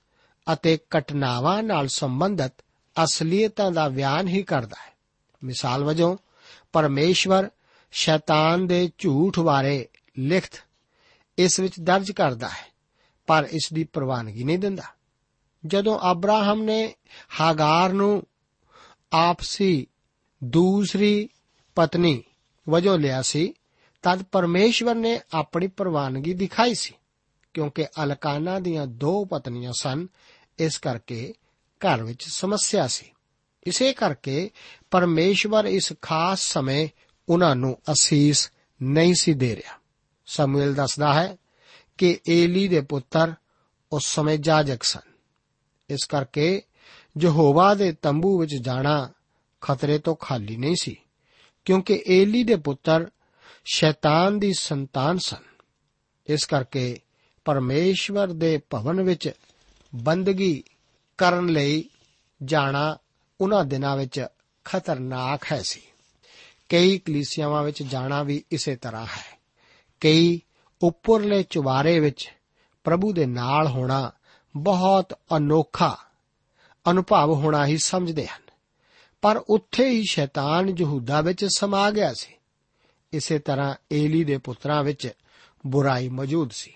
ਅਤੇ 0.53 0.79
ਘਟਨਾਵਾਂ 0.99 1.63
ਨਾਲ 1.63 1.89
ਸੰਬੰਧਿਤ 1.89 2.53
ਅਸਲੀਅਤਾਂ 3.05 3.71
ਦਾ 3.71 3.89
ਬਿਆਨ 3.89 4.29
ਹੀ 4.29 4.43
ਕਰਦਾ 4.43 4.77
ਹੈ। 4.87 4.93
ਮਿਸਾਲ 5.45 5.85
ਵਜੋਂ, 5.85 6.17
ਪਰਮੇਸ਼ਵਰ 6.73 7.51
ਸ਼ੈਤਾਨ 7.93 8.67
ਦੇ 8.67 8.91
ਝੂਠ 8.99 9.39
ਬਾਰੇ 9.39 9.89
ਲਿਖਤ 10.19 10.63
ਇਸ 11.39 11.61
ਵਿੱਚ 11.61 11.81
ਦਰਜ 11.81 12.11
ਕਰਦਾ 12.11 12.49
ਹੈ, 12.49 12.73
ਪਰ 13.27 13.49
ਇਸ 13.51 13.69
ਦੀ 13.73 13.85
ਪ੍ਰਵਾਨਗੀ 13.85 14.45
ਨਹੀਂ 14.45 14.59
ਦਿੰਦਾ। 14.59 14.83
ਜਦੋਂ 15.67 15.99
ਅਬਰਾਹਮ 16.13 16.63
ਨੇ 16.63 16.95
ਹਾਗਾਰ 17.41 17.93
ਨੂੰ 17.93 18.23
ਆਪਸੀ 19.13 19.87
ਦੂਸਰੀ 20.45 21.29
ਪਤਨੀ 21.75 22.23
ਵਜੋਂ 22.69 22.99
ਲਿਆ 22.99 23.23
ਸੀ, 23.23 23.55
ਤਦ 24.03 24.23
ਪਰਮੇਸ਼ਵਰ 24.23 24.95
ਨੇ 24.95 25.21
ਆਪਣੀ 25.35 25.67
ਪ੍ਰਵਾਨਗੀ 25.67 26.35
ਦਿਖਾਈ 26.35 26.75
ਸੀ। 26.75 26.95
ਕਿਉਂਕਿ 27.55 27.87
ਅਲਕਾਨਾ 28.03 28.59
ਦੀਆਂ 28.59 28.87
ਦੋ 28.87 29.25
ਪਤਨੀਆਂ 29.25 29.73
ਸਨ, 29.73 30.07
ਇਸ 30.59 30.79
ਕਰਕੇ 30.79 31.33
ਘਰ 31.81 32.03
ਵਿੱਚ 32.03 32.25
ਸਮੱਸਿਆ 32.29 32.87
ਸੀ। 32.87 33.07
ਇਸੇ 33.67 33.93
ਕਰਕੇ 33.93 34.51
ਪਰਮੇਸ਼ਵਰ 34.91 35.65
ਇਸ 35.65 35.93
ਖਾਸ 36.03 36.41
ਸਮੇਂ 36.41 36.89
ਉਹਨਾਂ 37.29 37.57
ਨੂੰ 37.57 37.79
ਅਸੀਸ 37.93 38.53
ਨਹੀਂ 38.83 39.15
ਸੀ 39.21 39.35
ਦੇ 39.35 39.57
ਰਿਹਾ। 39.57 39.79
ਸਮੂਏਲ 40.27 40.75
ਦੱਸਦਾ 40.75 41.15
ਹੈ 41.15 41.37
ਕਿ 41.99 42.19
ਏਲੀ 42.29 42.69
ਦੇ 42.69 42.81
ਪੁੱਤਰ 42.81 43.35
ਉਸ 43.93 44.07
ਸਮੇਂ 44.07 44.39
ਜਾਜਕ 44.39 44.83
ਸਨ। 44.83 45.13
ਇਸ 45.91 46.05
ਕਰਕੇ 46.05 46.63
ਯਹੋਵਾ 47.21 47.75
ਦੇ 47.75 47.93
ਤੰਬੂ 47.93 48.39
ਵਿੱਚ 48.41 48.55
ਜਾਣਾ 48.55 49.11
ਖਤਰੇ 49.61 49.99
ਤੋਂ 49.99 50.17
ਖਾਲੀ 50.17 50.57
ਨਹੀਂ 50.57 50.77
ਸੀ, 50.83 50.97
ਕਿਉਂਕਿ 51.65 52.03
ਏਲੀ 52.09 52.45
ਦੇ 52.45 52.57
ਪੁੱਤਰ 52.57 53.11
ਸ਼ੈਤਾਨ 53.65 54.39
ਦੀ 54.39 54.53
ਸੰਤਾਨ 54.53 55.19
ਸਨ। 55.19 55.43
ਇਸ 56.27 56.45
ਕਰਕੇ 56.45 56.99
ਪਰਮੇਸ਼ਵਰ 57.45 58.29
ਦੇ 58.29 58.61
ਭਵਨ 58.71 59.03
ਵਿੱਚ 59.03 59.31
ਬੰਦਗੀ 59.95 60.65
ਕਰਨ 61.19 61.47
ਲਈ 61.47 61.91
ਜਾਣਾ 62.45 62.99
ਉਹਨਾਂ 63.41 63.65
ਦਿਨਾਂ 63.65 63.97
ਵਿੱਚ 63.97 64.27
ਖਤਰਨਾਕ 64.65 65.41
ਹੈ 65.53 65.63
ਸੀ। 65.63 65.81
ਕਈ 66.69 66.99
ਕਲੀਸਿਆਵਾਂ 66.99 67.63
ਵਿੱਚ 67.63 67.83
ਜਾਣਾ 67.83 68.23
ਵੀ 68.23 68.45
ਇਸੇ 68.51 68.77
ਤਰ੍ਹਾਂ 68.77 69.07
ਹੈ। 69.07 69.39
ਕਈ 70.01 70.41
ਉੱਪਰਲੇ 70.83 71.43
ਚੁਬਾਰੇ 71.43 72.01
ਵਿੱਚ 72.01 72.33
ਪ੍ਰਭੂ 72.85 73.13
ਦੇ 73.13 73.27
ਨਾਲ 73.27 73.67
ਹੋਣਾ 73.67 74.13
ਬਹੁਤ 74.57 75.19
ਅਨੋਖਾ 75.37 75.99
ਅਨੁਭਵ 76.91 77.33
ਹੋਣਾ 77.33 77.67
ਹੀ 77.67 77.79
ਸਮਝਦੇ 77.79 78.27
ਹਨ। 78.27 78.43
ਪਰ 79.23 79.37
ਉੱਥੇ 79.37 79.89
ਹੀ 79.89 80.05
ਸ਼ੈਤਾਨ 80.11 80.75
ਯਹੂਦਾ 80.79 81.21
ਵਿੱਚ 81.21 81.45
ਸਮਾ 81.45 81.91
ਗਿਆ 81.91 82.15
ਸੀ। 82.15 82.33
ਇਸੇ 83.13 83.39
ਤਰ੍ਹਾਂ 83.39 83.75
ਏਲੀ 83.93 84.25
ਦੇ 84.25 84.39
ਪੁੱਤਰਾਂ 84.39 84.85
ਵਿੱਚ 84.85 85.11
ਬੁਰਾਈ 85.67 86.09
ਮੌਜੂਦ 86.09 86.51
ਸੀ। 86.51 86.75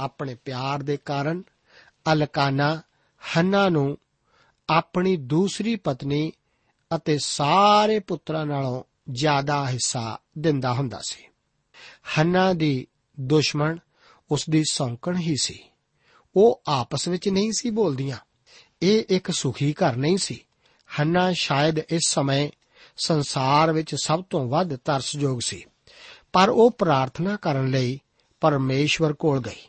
ਆਪਣੇ 0.00 0.34
ਪਿਆਰ 0.34 0.82
ਦੇ 0.82 0.96
ਕਾਰਨ 0.96 1.42
ਅਲਕਾਨਾ 2.12 2.82
ਹੰਨਾ 3.36 3.68
ਨੂੰ 3.68 3.98
ਆਪਣੀ 4.70 5.16
ਦੂਸਰੀ 5.16 5.76
ਪਤਨੀ 5.76 6.32
ਅਤੇ 6.96 7.18
ਸਾਰੇ 7.18 7.98
ਪੁੱਤਰਾਂ 7.98 8.46
ਨਾਲੋਂ 8.46 8.84
ਜ਼ਿਆਦਾ 9.10 9.68
ਹਿੱਸਾ 9.68 10.18
ਦਿੰਦਾ 10.38 10.72
ਹੁੰਦਾ 10.72 11.00
ਸੀ। 11.08 11.24
ਹੰਨਾ 12.18 12.52
ਦੀ 12.52 12.86
ਦੁਸ਼ਮਣ 13.20 13.78
ਉਸ 14.30 14.50
ਦੀ 14.50 14.64
ਸੌਂਕਣ 14.70 15.16
ਹੀ 15.16 15.36
ਸੀ। 15.40 15.58
ਉਹ 16.36 16.62
ਆਪਸ 16.66 17.08
ਵਿੱਚ 17.08 17.28
ਨਹੀਂ 17.28 17.52
ਸੀ 17.58 17.70
ਬੋਲਦੀਆਂ। 17.70 18.16
ਇਹ 18.82 19.04
ਇੱਕ 19.08 19.30
ਸੁਖੀ 19.30 19.72
ਘਰ 19.72 19.96
ਨਹੀਂ 19.96 20.18
ਸੀ। 20.18 20.40
ਹੰਨਾ 21.00 21.32
ਸ਼ਾਇਦ 21.32 21.78
ਇਸ 21.78 22.02
ਸਮੇਂ 22.08 22.50
ਸੰਸਾਰ 22.96 23.72
ਵਿੱਚ 23.72 23.94
ਸਭ 23.94 24.24
ਤੋਂ 24.30 24.48
ਵੱਧ 24.48 24.76
ਤਰਸਯੋਗ 24.76 25.40
ਸੀ। 25.40 25.64
ਪਰ 26.32 26.48
ਉਹ 26.48 26.70
ਪ੍ਰਾਰਥਨਾ 26.70 27.36
ਕਰਨ 27.36 27.70
ਲਈ 27.70 28.00
ਪਰਮੇਸ਼ਵਰ 28.40 29.12
ਕੋਲ 29.12 29.42
ਗਈ। 29.42 29.68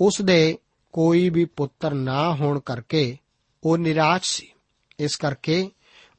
ਉਸ 0.00 0.22
ਦੇ 0.24 0.58
ਕੋਈ 0.92 1.30
ਵੀ 1.30 1.44
ਪੁੱਤਰ 1.44 1.94
ਨਾ 1.94 2.34
ਹੋਣ 2.34 2.60
ਕਰਕੇ 2.60 3.18
ਉਹ 3.64 3.78
ਨਿਰਾਸ਼ 3.78 4.36
ਸੀ। 4.36 4.52
ਇਸ 4.98 5.16
ਕਰਕੇ 5.16 5.70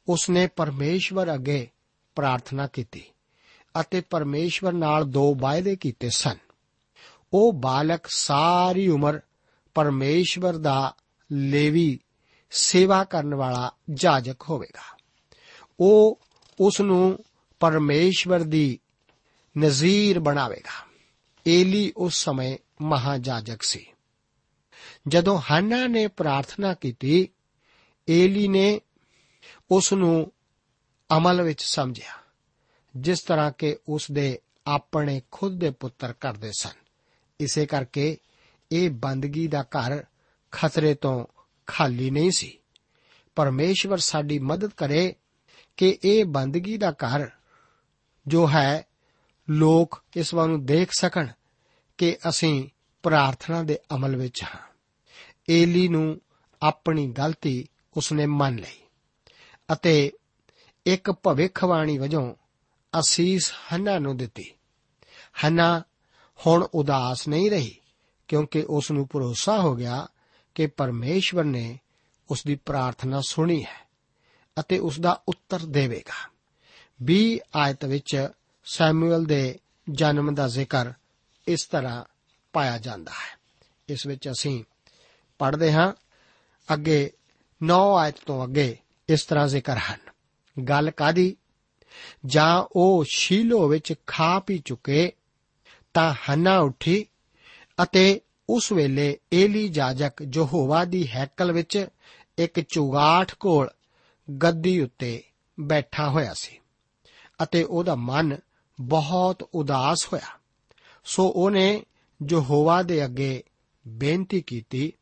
ਉਸ 0.08 0.30
ਨੇ 0.30 0.46
ਪਰਮੇਸ਼ਵਰ 0.46 1.34
ਅੱਗੇ 1.34 1.68
ਪ੍ਰਾਰਥਨਾ 2.14 2.66
ਕੀਤੀ 2.66 3.02
ਅਤੇ 3.80 4.00
ਪਰਮੇਸ਼ਵਰ 4.00 4.72
ਨਾਲ 4.72 5.04
ਦੋ 5.04 5.34
ਵਾਅਦੇ 5.34 5.76
ਕੀਤੇ 5.76 6.10
ਸਨ। 6.10 6.36
ਉਹ 7.32 7.52
ਬਾਲਕ 7.52 8.06
ਸਾਰੀ 8.06 8.88
ਉਮਰ 8.88 9.20
ਪਰਮੇਸ਼ਵਰ 9.74 10.56
ਦਾ 10.56 10.96
ਲੇਵੀ 11.32 11.98
ਸੇਵਾ 12.50 13.04
ਕਰਨ 13.04 13.34
ਵਾਲਾ 13.34 13.72
ਜਾਜਕ 13.94 14.42
ਹੋਵੇਗਾ। 14.50 14.96
ਉਹ 15.80 16.20
ਉਸ 16.60 16.80
ਨੂੰ 16.80 17.18
ਪਰਮੇਸ਼ਵਰ 17.60 18.40
ਦੀ 18.40 18.78
ਨਜ਼ੀਰ 19.58 20.18
ਬਣਾਵੇਗਾ। 20.18 20.86
ਏਲੀ 21.46 21.92
ਉਸ 21.96 22.24
ਸਮੇਂ 22.24 22.58
ਮਹਾਜਾਜਕ 22.82 23.62
ਸੀ। 23.62 23.86
ਜਦੋਂ 25.08 25.40
ਹੰਨਾ 25.50 25.86
ਨੇ 25.86 26.06
ਪ੍ਰਾਰਥਨਾ 26.06 26.74
ਕੀਤੀ, 26.74 27.28
ਏਲੀ 28.08 28.48
ਨੇ 28.48 28.80
ਉਸ 29.70 29.92
ਨੂੰ 29.92 30.32
ਅਮਲ 31.16 31.42
ਵਿੱਚ 31.42 31.62
ਸਮਝਿਆ, 31.62 32.12
ਜਿਸ 32.96 33.20
ਤਰ੍ਹਾਂ 33.20 33.52
ਕਿ 33.58 33.76
ਉਸ 33.88 34.10
ਦੇ 34.12 34.40
ਆਪਣੇ 34.66 35.22
ਖੁਦ 35.30 35.60
ਦੇ 35.60 35.70
ਪੁੱਤਰ 35.70 36.12
ਕਰਦੇ 36.12 36.52
ਸਨ। 36.58 36.74
ਇਸੇ 37.40 37.66
ਕਰਕੇ 37.66 38.18
ਇਹ 38.72 38.90
ਬੰਦਗੀ 38.90 39.46
ਦਾ 39.46 39.62
ਘਰ 39.62 40.04
ਖਤਰੇ 40.50 40.94
ਤੋਂ 40.94 41.26
ਖਾਲੀ 41.66 42.10
ਨਹੀਂ 42.10 42.30
ਸੀ। 42.30 42.58
ਪਰਮੇਸ਼ਵਰ 43.36 43.98
ਸਾਡੀ 43.98 44.38
ਮਦਦ 44.38 44.70
ਕਰੇ 44.70 45.14
ਕਿ 45.76 45.98
ਇਹ 46.04 46.24
ਬੰਦਗੀ 46.24 46.76
ਦਾ 46.76 46.90
ਘਰ 46.90 47.30
ਜੋ 48.26 48.48
ਹੈ, 48.48 48.86
ਲੋਕ 49.50 50.04
ਇਸ 50.16 50.34
ਵੱਲ 50.34 50.48
ਨੂੰ 50.48 50.66
ਦੇਖ 50.66 50.88
ਸਕਣ 50.92 51.28
ਕਿ 51.98 52.16
ਅਸੀਂ 52.28 52.68
ਪ੍ਰਾਰਥਨਾ 53.02 53.62
ਦੇ 53.62 53.78
ਅਮਲ 53.94 54.16
ਵਿੱਚ 54.16 54.42
ਹਾਂ। 54.42 54.60
ਏਲੀ 55.50 55.88
ਨੂੰ 55.88 56.20
ਆਪਣੀ 56.62 57.12
ਗਲਤੀ 57.12 57.68
ਉਸਨੇ 57.96 58.26
ਮੰਨ 58.26 58.56
ਲਈ 58.56 58.80
ਅਤੇ 59.72 60.12
ਇੱਕ 60.86 61.10
ਭਵਿੱਖਬਾਣੀ 61.10 61.98
ਵਜੋਂ 61.98 62.34
ਅਸੀਸ 63.00 63.52
ਹੰਨਾ 63.72 63.98
ਨੂੰ 63.98 64.16
ਦਿੱਤੀ। 64.16 64.52
ਹੰਨਾ 65.44 65.82
ਹੁਣ 66.46 66.68
ਉਦਾਸ 66.74 67.28
ਨਹੀਂ 67.28 67.50
ਰਹੀ 67.50 67.80
ਕਿਉਂਕਿ 68.28 68.64
ਉਸ 68.68 68.90
ਨੂੰ 68.90 69.08
ਭਰੋਸਾ 69.12 69.60
ਹੋ 69.60 69.76
ਗਿਆ 69.76 70.08
ਕਿ 70.54 70.66
ਪਰਮੇਸ਼ਵਰ 70.66 71.44
ਨੇ 71.44 71.78
ਉਸ 72.30 72.44
ਦੀ 72.44 72.54
ਪ੍ਰਾਰਥਨਾ 72.54 73.20
ਸੁਣੀ 73.28 73.64
ਹੈ 73.64 73.88
ਅਤੇ 74.60 74.78
ਉਸ 74.78 75.00
ਦਾ 75.00 75.22
ਉੱਤਰ 75.28 75.66
ਦੇਵੇਗਾ। 75.66 76.30
20 77.02 77.38
ਆਇਤ 77.56 77.84
ਵਿੱਚ 77.84 78.28
ਸੈਮੂਅਲ 78.64 79.24
ਦੇ 79.24 79.58
ਜਨਮ 79.90 80.34
ਦਾ 80.34 80.48
ਜ਼ਿਕਰ 80.48 80.92
ਇਸ 81.48 81.64
ਤਰ੍ਹਾਂ 81.64 82.04
ਪਾਇਆ 82.52 82.78
ਜਾਂਦਾ 82.78 83.12
ਹੈ। 83.12 83.38
ਇਸ 83.88 84.06
ਵਿੱਚ 84.06 84.28
ਅਸੀਂ 84.28 84.64
ਪੜ੍ਹਦੇ 85.38 85.72
ਹਾਂ, 85.72 85.92
ਅੱਗੇ 86.72 87.12
9 87.62 87.96
ਆਇਤ 87.96 88.14
ਤੋਂ 88.26 88.44
ਅੱਗੇ 88.44 88.78
ਇਸ 89.08 89.24
ਤਰ੍ਹਾਂ 89.24 89.48
ਜ਼ਿਕਰ 89.48 89.78
ਹਨ। 89.78 90.00
ਗੱਲ 90.64 90.90
ਕਾਦੀ? 90.90 91.36
ਜਾਂ 92.26 92.64
ਉਹ 92.72 93.04
ਸ਼ੀਲੋ 93.08 93.68
ਵਿੱਚ 93.68 93.94
ਖਾ 94.06 94.38
ਪੀ 94.38 94.58
ਚੁੱਕੇ, 94.58 95.12
ਤਾਂ 95.94 96.14
ਹੰਨਾ 96.30 96.58
ਉੱਠੀ 96.58 97.06
ਅਤੇ 97.82 98.20
ਉਸ 98.50 98.72
ਵੇਲੇ 98.72 99.18
ਏਲੀ 99.32 99.68
ਜਾਜਕ 99.68 100.22
ਜੋ 100.22 100.46
ਹੋਵਾ 100.46 100.84
ਦੀ 100.84 101.08
ਹੈਕਲ 101.08 101.52
ਵਿੱਚ 101.52 101.86
ਇੱਕ 102.38 102.60
ਚੁਗਾਠ 102.60 103.34
ਕੋਲ 103.34 103.70
ਗੱਦੀ 104.42 104.80
ਉੱਤੇ 104.80 105.22
ਬੈਠਾ 105.60 106.08
ਹੋਇਆ 106.08 106.34
ਸੀ 106.34 106.58
ਅਤੇ 107.42 107.64
ਉਹਦਾ 107.64 107.94
ਮਨ 107.94 108.36
ਬਹੁਤ 108.80 109.50
ਉਦਾਸ 109.54 110.12
ਹੋਇਆ। 110.12 110.37
ਸੋ 111.04 111.28
ਉਹਨੇ 111.28 111.82
ਜੋ 112.22 112.40
ਹੋਵਾ 112.40 112.82
ਦੇ 112.82 113.04
ਅੱਗੇ 113.04 113.42
ਬੇਨਤੀ 113.88 114.40
ਕੀਤੀ 114.40 114.92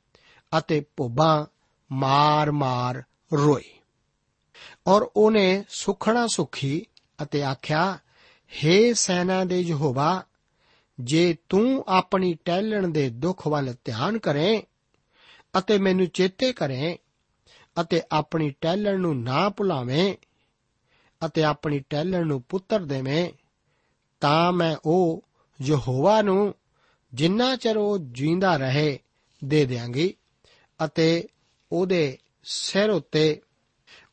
ਅਤੇ 0.58 0.84
ਭੁੱਬਾਂ 0.96 1.46
ਮਾਰ-ਮਾਰ 1.92 3.02
ਰੋਈ 3.32 3.64
ਔਰ 4.86 5.08
ਉਹਨੇ 5.16 5.64
ਸੁਖਣਾ 5.68 6.26
ਸੁਖੀ 6.26 6.86
ਅਤੇ 7.22 7.42
ਆਖਿਆ 7.42 7.98
हे 8.52 8.92
ਸੈਨਾ 8.94 9.44
ਦੇ 9.44 9.60
ਯਹੋਵਾ, 9.60 10.22
ਜੇ 11.00 11.36
ਤੂੰ 11.48 11.84
ਆਪਣੀ 11.88 12.34
ਟਹਿਲਣ 12.34 12.88
ਦੇ 12.88 13.10
ਦੁੱਖ 13.10 13.46
ਵੱਲ 13.46 13.74
ਧਿਆਨ 13.84 14.18
ਕਰੇ 14.18 14.62
ਅਤੇ 15.58 15.78
ਮੈਨੂੰ 15.78 16.06
ਚੇਤੇ 16.06 16.52
ਕਰੇ 16.52 16.98
ਅਤੇ 17.80 18.02
ਆਪਣੀ 18.12 18.50
ਟਹਿਲਣ 18.50 19.00
ਨੂੰ 19.00 19.22
ਨਾ 19.22 19.48
ਭੁਲਾਵੇਂ 19.48 20.14
ਅਤੇ 21.26 21.44
ਆਪਣੀ 21.44 21.78
ਟਹਿਲਣ 21.78 22.26
ਨੂੰ 22.26 22.42
ਪੁੱਤਰ 22.42 22.80
ਦੇਵੇਂ, 22.80 23.32
ਤਾਂ 24.20 24.52
ਮੈਂ 24.52 24.76
ਉਹ 24.84 25.22
ਯਹੋਵਾ 25.62 26.22
ਨੂੰ 26.22 26.54
ਜਿੰਨਾ 27.14 27.56
ਚਿਰ 27.56 27.76
ਉਹ 27.76 27.98
ਜਿੰਦਾ 27.98 28.56
ਰਹੇ, 28.56 28.98
ਦੇ 29.44 29.64
ਦਿਆਂਗੀ 29.64 30.14
ਅਤੇ 30.84 31.28
ਉਹਦੇ 31.72 32.18
ਸਿਰ 32.44 32.90
ਉੱਤੇ 32.90 33.40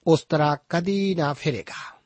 ਉਸ 0.08 0.22
ਤਰ੍ਹਾਂ 0.22 0.58
ਕਦੀ 0.70 1.16
ਨਾ 1.16 1.34
ਫਿਰੇਗਾ। 1.34 2.00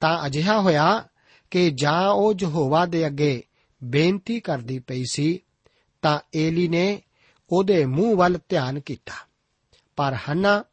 ਤਾਂ 0.00 0.26
ਅਜਿਹਾ 0.26 0.60
ਹੋਇਆ 0.60 1.08
ਕਿ 1.50 1.70
ਜਾਂ 1.70 2.08
ਉਹ 2.08 2.34
ਯਹੋਵਾ 2.40 2.86
ਦੇ 2.86 3.06
ਅੱਗੇ 3.06 3.42
ਬੇਨਤੀ 3.84 4.40
ਕਰਦੀ 4.40 4.78
ਪਈ 4.78 5.04
ਸੀ, 5.10 5.40
ਤਾਂ 6.02 6.20
ਏਲੀ 6.34 6.68
ਨੇ 6.68 7.02
ਉਹਦੇ 7.52 7.84
ਮੂੰਹ 7.86 8.16
ਵੱਲ 8.16 8.38
ਧਿਆਨ 8.48 8.80
ਕੀਤਾ। 8.80 9.12
ਪਰ 9.96 10.16
ਹੰਨਾ 10.28 10.64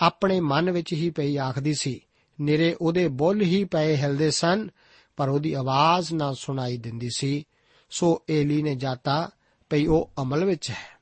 ਆਪਣੇ 0.00 0.40
ਮਨ 0.40 0.70
ਵਿੱਚ 0.70 0.92
ਹੀ 0.92 1.10
ਪਈ 1.10 1.36
ਆਖਦੀ 1.36 1.74
ਸੀ, 1.74 2.00
ਨਿਰੇ 2.40 2.76
ਉਹਦੇ 2.80 3.08
ਬੁੱਲ 3.08 3.40
ਹੀ 3.40 3.64
ਪਏ 3.64 3.96
ਹਿਲਦੇ 3.96 4.30
ਸਨ 4.30 4.68
ਪਰ 5.18 5.28
ਉਹਦੀ 5.28 5.52
ਆਵਾਜ਼ 5.52 6.12
ਨਾ 6.12 6.32
ਸੁਣਾਈ 6.32 6.76
ਦਿੰਦੀ 6.76 7.08
ਸੀ। 7.16 7.44
ਸੋ 7.90 8.22
ਏਲੀ 8.30 8.62
ਨੇ 8.62 8.74
ਜਾਤਾ 8.74 9.30
ਪਈ 9.70 9.86
ਉਹ 9.86 10.12
ਅਮਲ 10.22 10.44
ਵਿੱਚ 10.44 10.70
ਹੈ। 10.70 11.00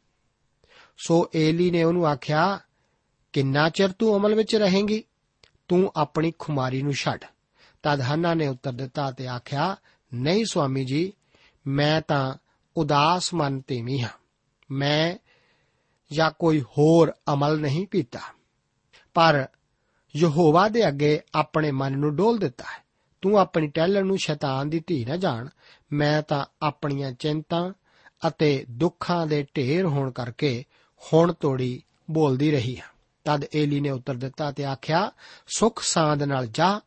ਸੋ 0.99 1.31
ਏਲੀ 1.37 1.71
ਨੇ 1.71 1.85
ਉਹਨੂੰ 1.85 2.07
ਆਖਿਆ, 2.07 2.61
ਕਿੰਨਾ 3.33 3.69
ਚਿਰ 3.69 3.93
ਤੂੰ 3.93 4.17
ਅਮਲ 4.17 4.35
ਵਿੱਚ 4.35 4.57
ਰਹੇਂਗੀ? 4.57 5.05
ਤੂੰ 5.69 5.93
ਆਪਣੀ 5.97 6.33
ਖੁਮਾਰੀ 6.39 6.83
ਨੂੰ 6.83 6.93
ਛੱਡ। 6.93 7.25
ਤਦ 7.83 8.01
ਹੰਨਾ 8.01 8.35
ਨੇ 8.35 8.47
ਉੱਤਰ 8.47 8.73
ਦਿੱਤਾ 8.73 9.11
ਤੇ 9.11 9.27
ਆਖਿਆ, 9.27 9.77
ਨਹੀਂ 10.15 10.45
ਸੁਆਮੀ 10.45 10.85
ਜੀ, 10.85 11.13
ਮੈਂ 11.67 12.01
ਤਾਂ 12.09 12.35
ਉਦਾਸ 12.77 13.35
ਮਨ 13.35 13.61
ਤੇਵੀਂ 13.61 14.01
ਹਾਂ। 14.01 14.09
ਮੈਂ 14.71 15.17
ਜਾਂ 16.13 16.31
ਕੋਈ 16.31 16.61
ਹੋਰ 16.61 17.13
ਅਮਲ 17.33 17.61
ਨਹੀਂ 17.61 17.87
ਕੀਤਾ 17.87 18.21
ਪਰ 19.15 19.49
ਯਹੋਵਾ 20.17 20.69
ਦੇ 20.69 20.89
ਅੱਗੇ 20.89 21.21
ਆਪਣੇ 21.35 21.71
ਮਨ 21.71 21.99
ਨੂੰ 21.99 22.17
ਡੋਲ 22.17 22.39
ਦਿੱਤਾ 22.39 22.65
ਹੈ। 22.65 22.86
ਤੂੰ 23.23 23.39
ਆਪਣੀ 23.39 23.67
ਟਹਿਲਣ 23.67 24.07
ਨੂੰ 24.07 24.19
ਸ਼ੈਤਾਨ 24.19 24.71
ਦੀ 24.71 24.85
ਧੀ 24.87 25.05
ਨਾ 25.05 25.17
ਜਾਣ। 25.17 25.49
ਮੈਂ 25.93 26.23
ਤਾਂ 26.23 26.45
ਆਪਣੀਆਂ 26.63 27.13
ਚਿੰਤਾ 27.13 27.73
ਅਤੇ 28.29 28.67
ਦੁੱਖਾਂ 28.71 29.27
ਦੇ 29.27 29.47
ਢੇਰ 29.57 29.85
ਹੋਣ 29.85 30.11
ਕਰਕੇ 30.11 30.65
ਹੁਣ 31.13 31.33
ਤੋੜੀ 31.33 31.83
ਬੋਲਦੀ 32.11 32.51
ਰਹੀ 32.51 32.79
ਹਾਂ। 32.79 32.89
ਤਦ 33.25 33.45
ਏਲੀ 33.55 33.81
ਨੇ 33.81 33.91
ਉੱਤਰ 33.91 34.15
ਦਿੱਤਾ 34.15 34.53
ਤੇ 34.53 34.65
ਆਖਿਆ, 34.65 35.13
ਸੁਖ 35.57 35.83
ਸਾਂਦ 35.83 36.23
ਨਾਲ 36.23 36.47
ਜਾ 36.47 36.81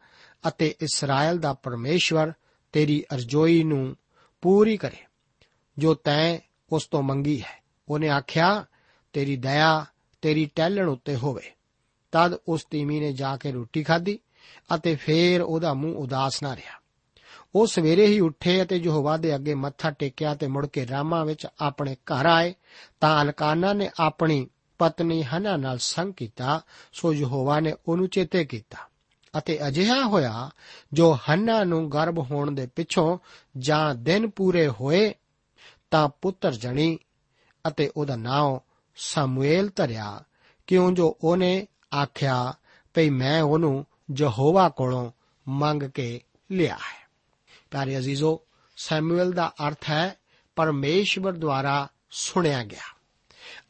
ਅਤੇ 0.47 0.75
ਇਸਰਾਇਲ 0.81 1.37
ਦਾ 1.37 1.53
ਪਰਮੇਸ਼ਵਰ 1.53 2.33
ਤੇਰੀ 2.71 3.05
ਅਰਜ਼ੋਈ 3.13 3.63
ਨੂੰ 3.63 3.97
ਪੂਰੀ 4.41 4.77
ਕਰੇ। 4.77 4.97
ਜੋ 5.77 5.93
ਤੈਂ 5.93 6.39
ਉਸ 6.71 6.87
ਤੋਂ 6.87 7.03
ਮੰਗੀ 7.03 7.41
ਹੈ। 7.41 7.63
ਉਹਨੇ 7.89 8.09
ਆਖਿਆ, 8.09 8.65
ਤੇਰੀ 9.13 9.35
ਦਇਆ, 9.35 9.85
ਤੇਰੀ 10.21 10.45
ਟਹਿਲਣ 10.55 10.89
ਉੱਤੇ 10.89 11.15
ਹੋਵੇ। 11.15 11.51
ਤਦ 12.11 12.33
ਉਸ 12.33 12.65
ਤੀਮੀ 12.65 12.99
ਨੇ 12.99 13.13
ਜਾ 13.13 13.37
ਕੇ 13.37 13.51
ਰੋਟੀ 13.51 13.83
ਖਾਧੀ। 13.83 14.19
ਅਤੇ 14.75 14.95
ਫੇਰ 14.95 15.41
ਉਹਦਾ 15.41 15.73
ਮੂੰਹ 15.73 15.95
ਉਦਾਸ 15.95 16.43
ਨਾ 16.43 16.55
ਰਿਹਾ। 16.55 16.79
ਉਹ 17.55 17.67
ਸਵੇਰੇ 17.67 18.07
ਹੀ 18.07 18.19
ਉੱਠੇ 18.19 18.61
ਅਤੇ 18.61 18.77
ਯਹੋਵਾ 18.77 19.17
ਦੇ 19.17 19.35
ਅੱਗੇ 19.35 19.53
ਮੱਥਾ 19.53 19.91
ਟੇਕਿਆ 19.91 20.35
ਤੇ 20.35 20.47
ਮੁੜ 20.47 20.67
ਕੇ 20.67 20.87
ਰਾਮਾ 20.87 21.23
ਵਿੱਚ 21.23 21.47
ਆਪਣੇ 21.61 21.95
ਘਰ 21.95 22.25
ਆਏ। 22.25 22.55
ਤਾਂ 22.99 23.21
ਅਲਕਾਨਾ 23.21 23.73
ਨੇ 23.73 23.89
ਆਪਣੀ 23.99 24.47
ਪਤਨੀ 24.79 25.23
ਹਨਾ 25.23 25.57
ਨਾਲ 25.57 25.77
ਸੰਗ 25.77 26.13
ਕੀਤਾ, 26.13 26.61
ਸੋ 26.93 27.13
ਯਹੋਵਾ 27.13 27.59
ਨੇ 27.59 27.73
ਉਹਨੂੰ 27.87 28.09
ਚੇਤੇ 28.09 28.45
ਕੀਤਾ। 28.45 28.77
ਅਤੇ 29.37 29.67
ਅਜਿਹਾ 29.67 30.05
ਹੋਇਆ, 30.05 30.49
ਜੋ 30.93 31.17
ਹੰਨਾ 31.29 31.63
ਨੂੰ 31.63 31.91
ਗਰਭ 31.91 32.19
ਹੋਣ 32.19 32.51
ਦੇ 32.51 32.67
ਪਿੱਛੋਂ 32.75 33.17
ਜਾਂ 33.57 33.95
ਦਿਨ 33.95 34.29
ਪੂਰੇ 34.29 34.67
ਹੋਏ, 34.67 35.13
ਤਾਂ 35.91 36.09
ਪੁੱਤਰ 36.21 36.51
ਜਣੀ 36.51 36.97
ਅਤੇ 37.67 37.91
ਉਹਦਾ 37.97 38.15
ਨਾਮ 38.15 38.59
ਸਾਮੂਏਲ 38.95 39.71
ਧਰਿਆ। 39.75 40.23
ਕਿਉਂ 40.67 40.91
ਜੋ 40.91 41.17
ਉਹਨੇ 41.23 41.67
ਆਖਿਆ, 41.93 42.53
ਭਈ 42.93 43.09
ਮੈਂ 43.09 43.41
ਉਹਨੂੰ 43.41 43.85
ਯਹੋਵਾ 44.17 44.69
ਕੋਲੋਂ 44.69 45.11
ਮੰਗ 45.47 45.83
ਕੇ 45.83 46.21
ਲਿਆ 46.51 46.75
ਹੈ। 46.75 47.09
ਪਿਆਰੇ 47.71 47.97
ਅਜ਼ੀਜ਼ੋ, 47.97 48.41
ਸੈਮੂਅਲ 48.77 49.31
ਦਾ 49.31 49.51
ਅਰਥ 49.67 49.89
ਹੈ, 49.89 50.15
ਪਰਮੇਸ਼ਵਰ 50.55 51.31
ਦੁਆਰਾ 51.31 51.87
ਸੁਣਿਆ 52.11 52.63
ਗਿਆ। 52.63 52.99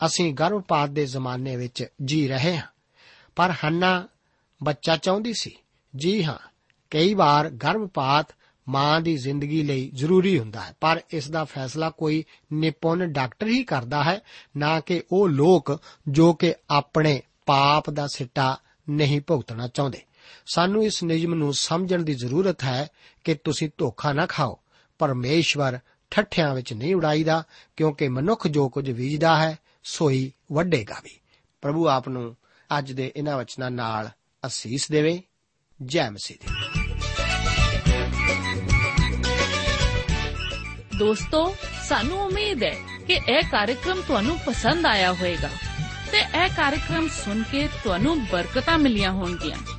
ਅਸੀਂ 0.06 0.34
ਗਰਭਪਾਤ 0.34 0.89
ਦੇ 0.89 1.06
ਜ਼ਮਾਨੇ 1.06 1.56
ਵਿੱਚ 1.56 1.86
ਜੀ 2.06 2.28
ਰਹੇ 2.28 2.58
ਹਾਂ। 2.58 2.67
ਪਰ 3.36 3.54
ਹੰਨਾ 3.65 4.08
ਬੱਚਾ 4.63 4.97
ਚਾਹੁੰਦੀ 4.97 5.34
ਸੀ, 5.34 5.56
ਜੀ 5.95 6.23
ਹਾਂ, 6.23 6.49
ਕਈ 6.89 7.13
ਵਾਰ 7.13 7.49
ਗਰਭਪਾਤ 7.49 8.28
ਮਾਂ 8.69 9.02
ਦੀ 9.02 9.17
ਜ਼ਿੰਦਗੀ 9.17 9.63
ਲਈ 9.63 9.91
ਜ਼ਰੂਰੀ 9.93 10.39
ਹੁੰਦਾ 10.39 10.62
ਹੈ। 10.62 10.75
ਪਰ 10.82 11.02
ਇਸ 11.10 11.32
ਦਾ 11.32 11.43
ਫੈਸਲਾ 11.43 11.89
ਕੋਈ 11.89 12.25
ਨਿਪੁੰਨ 12.54 13.06
ਡਾਕਟਰ 13.06 13.47
ਹੀ 13.47 13.63
ਕਰਦਾ 13.63 14.04
ਹੈ, 14.04 14.21
ਨਾ 14.58 14.80
ਕਿ 14.80 15.04
ਉਹ 15.12 15.30
ਲੋਕ 15.30 15.82
ਜੋ 16.08 16.34
ਕਿ 16.34 16.54
ਆਪਣੇ 16.69 17.21
ਪਾਪ 17.45 17.89
ਦਾ 17.89 18.08
ਸਿੱਟਾ 18.08 18.58
ਨਹੀਂ 18.89 19.21
ਭੁਗਤਣਾ 19.21 19.67
ਚਾਹੁੰਦੇ। 19.67 20.02
ਸਾਨੂੰ 20.46 20.86
ਇਸ 20.86 21.04
ਨਿਯਮ 21.04 21.34
ਨੂੰ 21.34 21.54
ਸਮਝਣ 21.54 22.04
ਦੀ 22.04 22.13
ਜ਼ਰੂਰਤ 22.13 22.63
ਹੈ 22.63 22.88
ਕਿ 23.24 23.34
ਤੁਸੀਂ 23.34 23.70
ਧੋਖਾ 23.78 24.13
ਨਾ 24.13 24.26
ਖਾਓ। 24.26 24.60
ਪਰਮੇਸ਼ਵਰ 25.00 25.80
ਠੱਠਿਆਂ 26.12 26.56
ਵਿੱਚ 26.56 26.74
ਨਹੀਂ 26.74 26.96
ਉਡਾਈਦਾ, 26.96 27.44
ਕਿਉਂਕਿ 27.78 28.08
ਮਨੁੱਖ 28.08 28.48
ਜੋ 28.48 28.70
ਕੁਝ 28.70 28.92
ਬੀਜਦਾ 28.92 29.36
ਹੈ, 29.38 29.60
ਸੋਈ 29.84 30.32
ਵੱਡੇਗਾ 30.52 31.02
ਵੀ। 31.04 31.20
ਪ੍ਰਭੂ 31.62 31.88
ਆਪ 31.88 32.10
ਨੂੰ 32.10 32.38
ਅੱਜ 32.78 32.92
ਦੇ 32.92 33.12
ਇਹਨਾਂ 33.15 33.38
ਵਚਨਾਂ 33.38 33.72
ਨਾਲ 33.72 34.10
ਅਸੀਸ 34.46 34.92
ਦੇਵੇ। 34.92 35.24
ਜੈ 35.86 36.10
ਮਸੀਹ 36.10 36.38
ਦੀ। 36.38 36.56
ਦੋਸਤੋ, 41.00 41.56
ਸਾਨੂੰ 41.88 42.20
ਉਮੀਦ 42.20 42.63
ਹੈ 42.63 42.76
ਕਿ 43.08 43.13
ਇਹ 43.13 43.42
ਕਾਰਜਕ੍ਰਮ 43.52 44.02
ਤੁਹਾਨੂੰ 44.02 44.39
ਪਸੰਦ 44.39 44.86
ਆਇਆ 44.86 45.13
ਹੋਵੇਗਾ 45.13 45.50
ਤੇ 46.12 46.18
ਇਹ 46.18 46.50
ਕਾਰਜਕ੍ਰਮ 46.50 47.08
ਸੁਣ 47.08 47.44
ਕੇ 47.44 47.68
ਤੁਹਾਨੂੰ 47.84 48.26
ਬਰਕਤਾਂ 48.26 48.78
ਮਿਲੀਆਂ 48.78 49.12
ਹੋਣਗੀਆਂ। 49.12 49.79